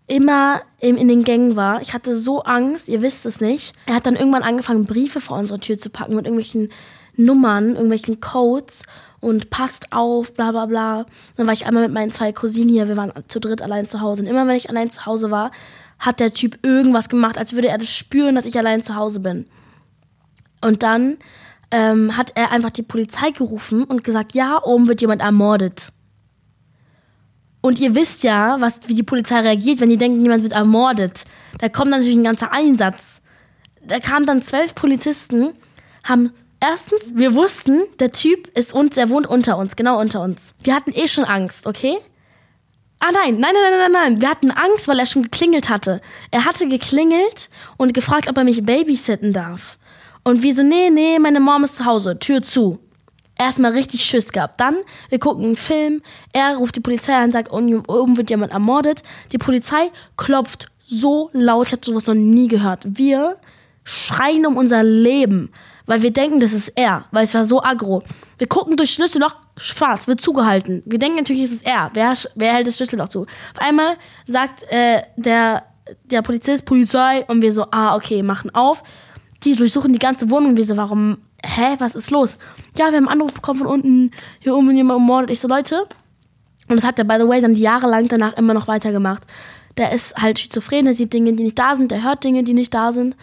immer 0.07 0.61
in, 0.79 1.07
den 1.07 1.23
Gängen 1.23 1.55
war. 1.55 1.81
Ich 1.81 1.93
hatte 1.93 2.15
so 2.15 2.43
Angst, 2.43 2.89
ihr 2.89 3.01
wisst 3.01 3.25
es 3.25 3.41
nicht. 3.41 3.75
Er 3.87 3.95
hat 3.95 4.05
dann 4.05 4.15
irgendwann 4.15 4.43
angefangen, 4.43 4.85
Briefe 4.85 5.19
vor 5.19 5.37
unsere 5.37 5.59
Tür 5.59 5.77
zu 5.77 5.89
packen 5.89 6.15
mit 6.15 6.25
irgendwelchen 6.25 6.69
Nummern, 7.17 7.71
irgendwelchen 7.71 8.19
Codes 8.19 8.83
und 9.19 9.49
passt 9.49 9.91
auf, 9.91 10.33
bla 10.33 10.51
bla 10.51 10.65
bla. 10.65 11.05
Dann 11.35 11.47
war 11.47 11.53
ich 11.53 11.65
einmal 11.65 11.83
mit 11.83 11.93
meinen 11.93 12.11
zwei 12.11 12.31
Cousinen 12.31 12.69
hier, 12.69 12.87
wir 12.87 12.97
waren 12.97 13.11
zu 13.27 13.39
dritt 13.39 13.61
allein 13.61 13.87
zu 13.87 14.01
Hause. 14.01 14.21
Und 14.23 14.27
immer 14.27 14.47
wenn 14.47 14.55
ich 14.55 14.69
allein 14.69 14.89
zu 14.89 15.05
Hause 15.05 15.31
war, 15.31 15.51
hat 15.99 16.19
der 16.19 16.33
Typ 16.33 16.59
irgendwas 16.63 17.09
gemacht, 17.09 17.37
als 17.37 17.53
würde 17.53 17.69
er 17.69 17.77
das 17.77 17.89
spüren, 17.89 18.35
dass 18.35 18.45
ich 18.45 18.57
allein 18.57 18.83
zu 18.83 18.95
Hause 18.95 19.19
bin. 19.19 19.47
Und 20.61 20.83
dann 20.83 21.17
ähm, 21.71 22.15
hat 22.17 22.33
er 22.35 22.51
einfach 22.51 22.69
die 22.69 22.83
Polizei 22.83 23.31
gerufen 23.31 23.83
und 23.83 24.03
gesagt, 24.03 24.35
ja, 24.35 24.61
oben 24.63 24.87
wird 24.87 25.01
jemand 25.01 25.21
ermordet. 25.21 25.91
Und 27.61 27.79
ihr 27.79 27.95
wisst 27.95 28.23
ja, 28.23 28.57
was, 28.59 28.87
wie 28.87 28.93
die 28.93 29.01
Polizei 29.01 29.39
reagiert, 29.39 29.79
wenn 29.79 29.89
die 29.89 29.97
denken, 29.97 30.21
jemand 30.21 30.43
wird 30.43 30.53
ermordet. 30.53 31.25
Da 31.57 31.67
kommt 31.67 31.89
natürlich 31.89 32.15
ein 32.15 32.23
ganzer 32.23 32.51
Einsatz. 32.51 33.21
Da 33.83 33.99
kamen 33.99 34.27
dann 34.27 34.43
zwölf 34.43 34.75
Polizisten, 34.75 35.53
haben 36.03 36.31
erstens, 36.69 37.13
wir 37.15 37.35
wussten, 37.35 37.83
der 37.99 38.11
Typ 38.11 38.47
ist 38.57 38.73
und 38.73 38.97
der 38.97 39.09
wohnt 39.09 39.27
unter 39.27 39.57
uns, 39.57 39.75
genau 39.75 39.99
unter 39.99 40.21
uns. 40.21 40.53
Wir 40.63 40.75
hatten 40.75 40.91
eh 40.93 41.07
schon 41.07 41.25
Angst, 41.25 41.67
okay? 41.67 41.97
Ah 42.99 43.11
nein, 43.13 43.37
nein, 43.39 43.53
nein, 43.53 43.71
nein, 43.71 43.79
nein, 43.79 43.91
nein. 43.91 44.21
Wir 44.21 44.29
hatten 44.29 44.51
Angst, 44.51 44.87
weil 44.87 44.99
er 44.99 45.05
schon 45.05 45.23
geklingelt 45.23 45.69
hatte. 45.69 46.01
Er 46.31 46.45
hatte 46.45 46.67
geklingelt 46.67 47.49
und 47.77 47.93
gefragt, 47.93 48.27
ob 48.29 48.37
er 48.37 48.43
mich 48.43 48.63
babysitten 48.63 49.33
darf. 49.33 49.77
Und 50.23 50.41
wir 50.41 50.53
so, 50.55 50.63
nee, 50.63 50.89
nee, 50.89 51.19
meine 51.19 51.39
Mom 51.39 51.63
ist 51.63 51.75
zu 51.75 51.85
Hause, 51.85 52.17
Tür 52.17 52.41
zu. 52.41 52.79
Erstmal 53.37 53.73
richtig 53.73 54.03
Schiss 54.03 54.31
gehabt. 54.31 54.59
Dann, 54.59 54.77
wir 55.09 55.19
gucken 55.19 55.43
einen 55.43 55.55
Film, 55.57 56.01
er 56.33 56.55
ruft 56.55 56.77
die 56.77 56.79
Polizei 56.79 57.13
an 57.13 57.25
und 57.25 57.31
sagt, 57.33 57.51
oben 57.51 58.17
wird 58.17 58.29
jemand 58.29 58.53
ermordet. 58.53 59.03
Die 59.33 59.37
Polizei 59.37 59.91
klopft 60.17 60.67
so 60.83 61.29
laut, 61.33 61.67
ich 61.67 61.73
habe 61.73 61.85
sowas 61.85 62.07
noch 62.07 62.13
nie 62.15 62.47
gehört. 62.47 62.83
Wir 62.87 63.37
schreien 63.83 64.45
um 64.45 64.55
unser 64.57 64.83
Leben, 64.83 65.51
weil 65.85 66.01
wir 66.01 66.11
denken, 66.11 66.39
das 66.39 66.53
ist 66.53 66.69
er, 66.75 67.05
weil 67.11 67.23
es 67.23 67.33
war 67.33 67.43
so 67.43 67.61
aggro. 67.61 68.03
Wir 68.37 68.47
gucken 68.47 68.75
durch 68.75 68.91
Schlüsselloch, 68.91 69.35
schwarz, 69.57 70.07
wird 70.07 70.21
zugehalten. 70.21 70.83
Wir 70.85 70.99
denken 70.99 71.17
natürlich, 71.17 71.43
es 71.43 71.51
ist 71.51 71.65
er. 71.65 71.91
Wer, 71.93 72.13
wer 72.35 72.53
hält 72.53 72.67
das 72.67 72.77
Schlüsselloch 72.77 73.09
zu? 73.09 73.21
Auf 73.21 73.59
einmal 73.59 73.97
sagt 74.27 74.63
äh, 74.71 75.03
der, 75.15 75.63
der 76.05 76.21
Polizist, 76.21 76.65
Polizei, 76.65 77.25
und 77.27 77.41
wir 77.41 77.53
so, 77.53 77.65
ah, 77.71 77.95
okay, 77.95 78.23
machen 78.23 78.53
auf. 78.53 78.83
Die 79.43 79.55
durchsuchen 79.55 79.93
die 79.93 79.99
ganze 79.99 80.29
Wohnung, 80.31 80.57
wir 80.57 80.65
so, 80.65 80.75
warum, 80.77 81.17
hä, 81.45 81.75
was 81.79 81.95
ist 81.95 82.09
los? 82.11 82.37
Ja, 82.77 82.89
wir 82.89 82.97
haben 82.97 83.07
einen 83.07 83.19
Anruf 83.19 83.33
bekommen 83.33 83.59
von 83.59 83.67
unten, 83.67 84.11
hier 84.39 84.55
oben 84.55 84.75
jemand 84.75 84.99
ermordet. 84.99 85.29
Ich 85.29 85.39
so, 85.39 85.47
Leute, 85.47 85.87
und 86.67 86.77
das 86.77 86.83
hat 86.83 86.97
er, 86.97 87.05
by 87.05 87.17
the 87.19 87.27
way, 87.27 87.41
dann 87.41 87.55
jahrelang 87.55 88.07
danach 88.07 88.33
immer 88.37 88.53
noch 88.53 88.67
weitergemacht. 88.67 89.23
Der 89.77 89.91
ist 89.91 90.15
halt 90.15 90.39
schizophren, 90.39 90.85
der 90.85 90.93
sieht 90.93 91.13
Dinge, 91.13 91.33
die 91.33 91.43
nicht 91.43 91.59
da 91.59 91.75
sind, 91.75 91.91
der 91.91 92.03
hört 92.03 92.23
Dinge, 92.23 92.43
die 92.43 92.53
nicht 92.53 92.73
da 92.73 92.91
sind. 92.91 93.15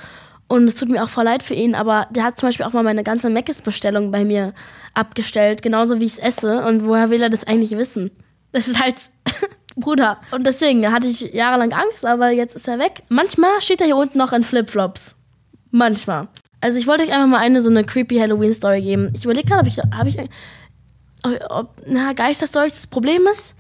Und 0.53 0.69
es 0.69 0.75
tut 0.75 0.91
mir 0.91 1.03
auch 1.03 1.09
voll 1.09 1.25
leid 1.25 1.43
für 1.43 1.55
ihn, 1.55 1.75
aber 1.75 2.09
der 2.11 2.25
hat 2.25 2.37
zum 2.37 2.51
Beispiel 2.51 2.67
auch 2.67 2.75
mal 2.75 2.83
meine 2.83 3.03
ganze 3.03 3.31
Meckes-Bestellung 3.31 4.11
bei 4.11 4.23
mir 4.23 4.53
abgestellt, 4.93 5.63
genauso 5.63 5.99
wie 5.99 6.05
ich 6.05 6.13
es 6.13 6.19
esse. 6.19 6.63
Und 6.67 6.85
woher 6.85 7.09
will 7.09 7.23
er 7.23 7.31
das 7.31 7.45
eigentlich 7.45 7.71
wissen? 7.71 8.11
Das 8.53 8.69
ist 8.69 8.79
halt 8.79 8.97
Bruder. 9.77 10.21
Und 10.31 10.47
deswegen 10.47 10.93
hatte 10.93 11.07
ich 11.07 11.23
jahrelang 11.33 11.73
Angst, 11.73 12.05
aber 12.05 12.29
jetzt 12.33 12.55
ist 12.55 12.69
er 12.69 12.79
weg. 12.79 13.03
Manchmal 13.09 13.63
steht 13.63 13.81
er 13.81 13.87
hier 13.87 13.97
unten 13.97 14.19
noch 14.19 14.35
in 14.35 14.43
Flipflops. 14.43 15.15
Manchmal. 15.71 16.29
Also 16.61 16.79
ich 16.79 16.87
wollte 16.87 17.05
euch 17.05 17.13
einfach 17.15 17.29
mal 17.29 17.39
eine 17.39 17.63
so 17.63 17.71
eine 17.71 17.83
creepy 17.83 18.19
Halloween-Story 18.19 18.83
geben. 18.83 19.11
Ich 19.17 19.25
überlege 19.25 19.49
gerade, 19.49 19.63
ob 19.63 19.67
ich, 19.67 19.79
habe 19.79 20.11
ich, 20.11 20.19
ob, 21.49 21.71
na, 21.87 22.13
Geisterstories 22.13 22.75
das 22.75 22.87
Problem 22.89 23.23
ist. 23.33 23.55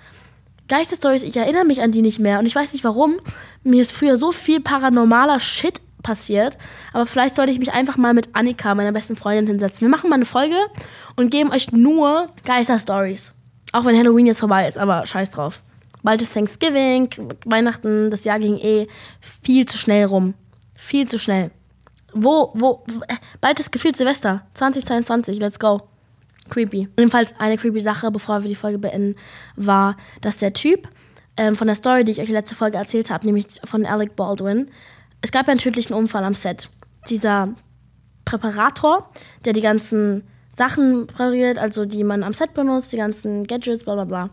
Geisterstories, 0.69 1.23
ich 1.23 1.39
erinnere 1.39 1.65
mich 1.65 1.81
an 1.81 1.91
die 1.91 2.03
nicht 2.03 2.19
mehr 2.19 2.39
und 2.39 2.45
ich 2.45 2.55
weiß 2.55 2.75
nicht 2.75 2.85
warum. 2.85 3.17
Mir 3.63 3.81
ist 3.81 3.93
früher 3.93 4.19
so 4.19 4.31
viel 4.31 4.61
paranormaler 4.61 5.41
Shit 5.41 5.81
passiert. 6.03 6.59
Aber 6.93 7.07
vielleicht 7.07 7.35
sollte 7.35 7.53
ich 7.53 7.59
mich 7.59 7.73
einfach 7.73 7.97
mal 7.97 8.15
mit 8.15 8.35
Annika, 8.35 8.75
meiner 8.75 8.93
besten 8.93 9.17
Freundin, 9.17 9.47
hinsetzen. 9.47 9.83
Wir 9.83 9.89
machen 9.89 10.11
mal 10.11 10.17
eine 10.17 10.25
Folge 10.25 10.57
und 11.17 11.31
geben 11.31 11.51
euch 11.51 11.73
nur 11.73 12.27
Geister-Stories. 12.45 13.33
Auch 13.73 13.85
wenn 13.85 13.97
Halloween 13.97 14.27
jetzt 14.27 14.41
vorbei 14.41 14.69
ist, 14.69 14.79
aber 14.79 15.07
scheiß 15.07 15.31
drauf. 15.31 15.63
Bald 16.03 16.21
ist 16.21 16.35
Thanksgiving, 16.35 17.09
Weihnachten, 17.45 18.11
das 18.11 18.25
Jahr 18.25 18.39
ging 18.39 18.59
eh 18.59 18.89
viel 19.21 19.67
zu 19.67 19.79
schnell 19.79 20.07
rum. 20.07 20.35
Viel 20.75 21.07
zu 21.07 21.19
schnell. 21.19 21.51
Wo, 22.13 22.51
wo, 22.55 22.85
äh, 23.09 23.15
bald 23.41 23.61
ist 23.61 23.73
gefühlt 23.73 23.97
Silvester. 23.97 24.45
2022, 24.55 25.39
let's 25.39 25.59
go. 25.59 25.83
Creepy. 26.51 26.89
Jedenfalls 26.99 27.35
eine 27.39 27.57
creepy 27.57 27.81
Sache, 27.81 28.11
bevor 28.11 28.43
wir 28.43 28.49
die 28.49 28.57
Folge 28.57 28.79
beenden, 28.79 29.15
war, 29.57 29.97
dass 30.21 30.39
der 30.39 30.53
Typ 30.53 30.89
ähm, 31.37 31.57
von 31.57 31.67
der 31.67 31.77
Story, 31.77 32.05
die 32.05 32.13
ich 32.13 32.21
euch 32.21 32.29
letzten 32.29 32.57
Folge 32.57 32.77
erzählt 32.79 33.11
habe, 33.11 33.25
nämlich 33.25 33.47
von 33.65 33.87
Alec 33.87 34.17
Baldwin, 34.17 34.71
es 35.23 35.31
gab 35.31 35.47
ja 35.47 35.53
einen 35.53 35.61
tödlichen 35.61 35.95
Unfall 35.95 36.25
am 36.25 36.35
Set. 36.35 36.69
Dieser 37.09 37.55
Präparator, 38.25 39.11
der 39.45 39.53
die 39.53 39.61
ganzen 39.61 40.25
Sachen 40.51 41.07
präpariert, 41.07 41.59
also 41.59 41.85
die 41.87 42.05
man 42.05 42.23
am 42.23 42.35
Set 42.35 42.55
benutzt, 42.55 42.93
die 42.93 42.99
ganzen 42.99 43.47
Gadgets, 43.47 43.85
bla 43.85 43.95
bla 43.95 44.05
bla, 44.05 44.31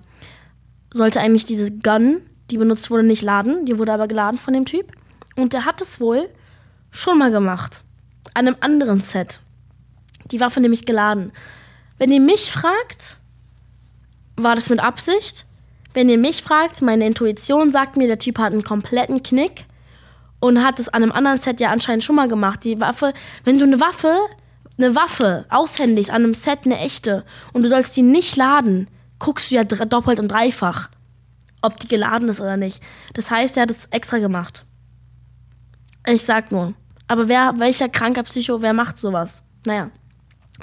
sollte 0.91 1.21
eigentlich 1.21 1.45
diese 1.45 1.71
Gun, 1.71 2.21
die 2.52 2.58
benutzt 2.58 2.89
wurde, 2.91 3.04
nicht 3.04 3.21
laden. 3.21 3.65
Die 3.65 3.78
wurde 3.78 3.93
aber 3.93 4.08
geladen 4.08 4.38
von 4.38 4.54
dem 4.54 4.65
Typ. 4.65 4.91
Und 5.36 5.54
der 5.54 5.65
hat 5.65 5.82
es 5.82 5.99
wohl 5.99 6.30
schon 6.91 7.17
mal 7.17 7.32
gemacht. 7.32 7.84
An 8.34 8.47
einem 8.47 8.58
anderen 8.60 8.99
Set. 8.99 9.39
Die 10.32 10.39
Waffe 10.39 10.60
nämlich 10.60 10.86
geladen. 10.86 11.32
Wenn 11.97 12.12
ihr 12.12 12.19
mich 12.19 12.52
fragt, 12.52 13.17
war 14.36 14.56
das 14.56 14.69
mit 14.69 14.80
Absicht? 14.80 15.45
Wenn 15.93 16.10
ihr 16.10 16.17
mich 16.17 16.41
fragt, 16.41 16.82
meine 16.82 17.06
Intuition 17.06 17.71
sagt 17.71 17.97
mir, 17.97 18.08
der 18.08 18.19
Typ 18.19 18.39
hat 18.39 18.54
einen 18.54 18.63
kompletten 18.63 19.23
Knick 19.23 19.65
und 20.39 20.63
hat 20.63 20.80
es 20.80 20.89
an 20.89 21.04
einem 21.04 21.12
anderen 21.12 21.39
Set 21.39 21.60
ja 21.60 21.71
anscheinend 21.71 22.04
schon 22.04 22.15
mal 22.15 22.28
gemacht. 22.28 22.63
Die 22.63 22.80
Waffe, 22.80 23.13
wenn 23.43 23.58
du 23.58 23.65
eine 23.65 23.80
Waffe, 23.80 24.15
eine 24.78 24.95
Waffe 24.95 25.45
aushändigst 25.49 26.10
an 26.10 26.23
einem 26.23 26.34
Set, 26.34 26.60
eine 26.65 26.80
echte, 26.80 27.25
und 27.54 27.63
du 27.63 27.69
sollst 27.69 27.95
die 27.97 28.02
nicht 28.02 28.36
laden, 28.36 28.88
guckst 29.19 29.52
du 29.52 29.56
ja 29.56 29.63
doppelt 29.63 30.19
und 30.19 30.30
dreifach, 30.30 30.89
ob 31.62 31.78
die 31.80 31.88
geladen 31.88 32.30
ist 32.30 32.39
oder 32.39 32.58
nicht. 32.58 32.82
Das 33.13 33.30
heißt, 33.30 33.58
er 33.58 33.63
hat 33.63 33.71
es 33.71 33.88
extra 33.88 34.19
gemacht. 34.19 34.65
Ich 36.08 36.23
sag 36.23 36.52
nur. 36.52 36.73
Aber 37.08 37.28
wer, 37.28 37.54
welcher 37.58 37.89
kranker 37.89 38.23
Psycho, 38.23 38.62
wer 38.62 38.73
macht 38.73 38.97
sowas? 38.97 39.43
Naja. 39.65 39.89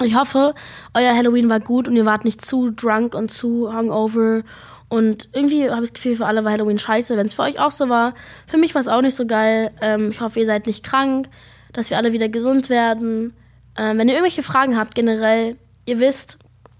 Ich 0.03 0.15
hoffe, 0.15 0.53
euer 0.93 1.15
Halloween 1.15 1.49
war 1.49 1.59
gut 1.59 1.87
und 1.87 1.95
ihr 1.95 2.05
wart 2.05 2.23
nicht 2.23 2.45
zu 2.45 2.69
drunk 2.69 3.15
und 3.15 3.31
zu 3.31 3.73
hungover 3.75 4.43
und 4.89 5.29
irgendwie 5.33 5.69
habe 5.69 5.83
ich 5.83 5.91
das 5.91 6.01
Gefühl, 6.01 6.15
für 6.15 6.25
alle 6.25 6.45
war 6.45 6.51
Halloween 6.51 6.79
scheiße, 6.79 7.17
wenn 7.17 7.25
es 7.25 7.33
für 7.33 7.41
euch 7.41 7.59
auch 7.59 7.71
so 7.71 7.89
war. 7.89 8.13
Für 8.47 8.57
mich 8.57 8.73
war 8.73 8.79
es 8.79 8.87
auch 8.87 9.01
nicht 9.01 9.15
so 9.15 9.25
geil. 9.25 9.71
Ähm, 9.81 10.11
ich 10.11 10.21
hoffe, 10.21 10.39
ihr 10.39 10.45
seid 10.45 10.65
nicht 10.65 10.83
krank, 10.83 11.27
dass 11.73 11.89
wir 11.89 11.97
alle 11.97 12.13
wieder 12.13 12.29
gesund 12.29 12.69
werden. 12.69 13.33
Ähm, 13.77 13.97
wenn 13.97 14.07
ihr 14.07 14.13
irgendwelche 14.13 14.43
Fragen 14.43 14.77
habt 14.77 14.95
generell, 14.95 15.57
ihr 15.85 15.99
wisst, 15.99 16.37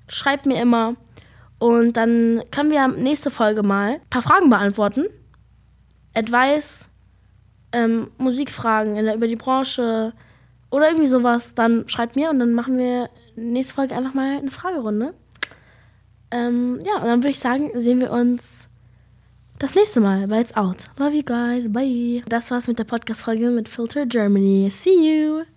schreibt 0.08 0.46
mir 0.46 0.62
immer. 0.62 0.96
Und 1.60 1.98
dann 1.98 2.44
können 2.52 2.72
wir 2.72 2.88
nächste 2.88 3.30
Folge 3.30 3.64
mal 3.64 3.94
ein 3.96 4.10
paar 4.10 4.22
Fragen 4.22 4.50
beantworten. 4.50 5.06
Advice, 6.14 6.90
ähm, 7.74 8.10
Musikfragen 8.18 8.96
der, 9.04 9.16
über 9.16 9.28
die 9.28 9.36
Branche 9.36 10.14
oder 10.70 10.88
irgendwie 10.88 11.08
sowas. 11.08 11.56
Dann 11.56 11.88
schreibt 11.88 12.16
mir 12.16 12.30
und 12.30 12.40
dann 12.40 12.54
machen 12.54 12.78
wir 12.78 13.10
nächste 13.36 13.76
Folge 13.76 13.96
einfach 13.96 14.14
mal 14.14 14.38
eine 14.38 14.52
Fragerunde. 14.52 15.14
Ähm, 16.32 16.80
ja, 16.86 16.96
und 16.96 17.06
dann 17.06 17.20
würde 17.20 17.30
ich 17.30 17.40
sagen, 17.40 17.72
sehen 17.76 18.02
wir 18.02 18.12
uns 18.12 18.70
das 19.60 19.76
nächste 19.76 20.02
Mal 20.02 20.28
bei 20.28 20.42
It's 20.42 20.56
Out. 20.56 20.86
Love 21.00 21.16
you 21.16 21.24
guys. 21.24 21.72
Bye. 21.72 22.22
Das 22.28 22.52
war's 22.52 22.68
mit 22.68 22.80
der 22.80 22.84
Podcast-Folge 22.84 23.50
mit 23.50 23.70
Filter 23.70 24.06
Germany. 24.06 24.70
See 24.70 24.90
you. 24.92 25.57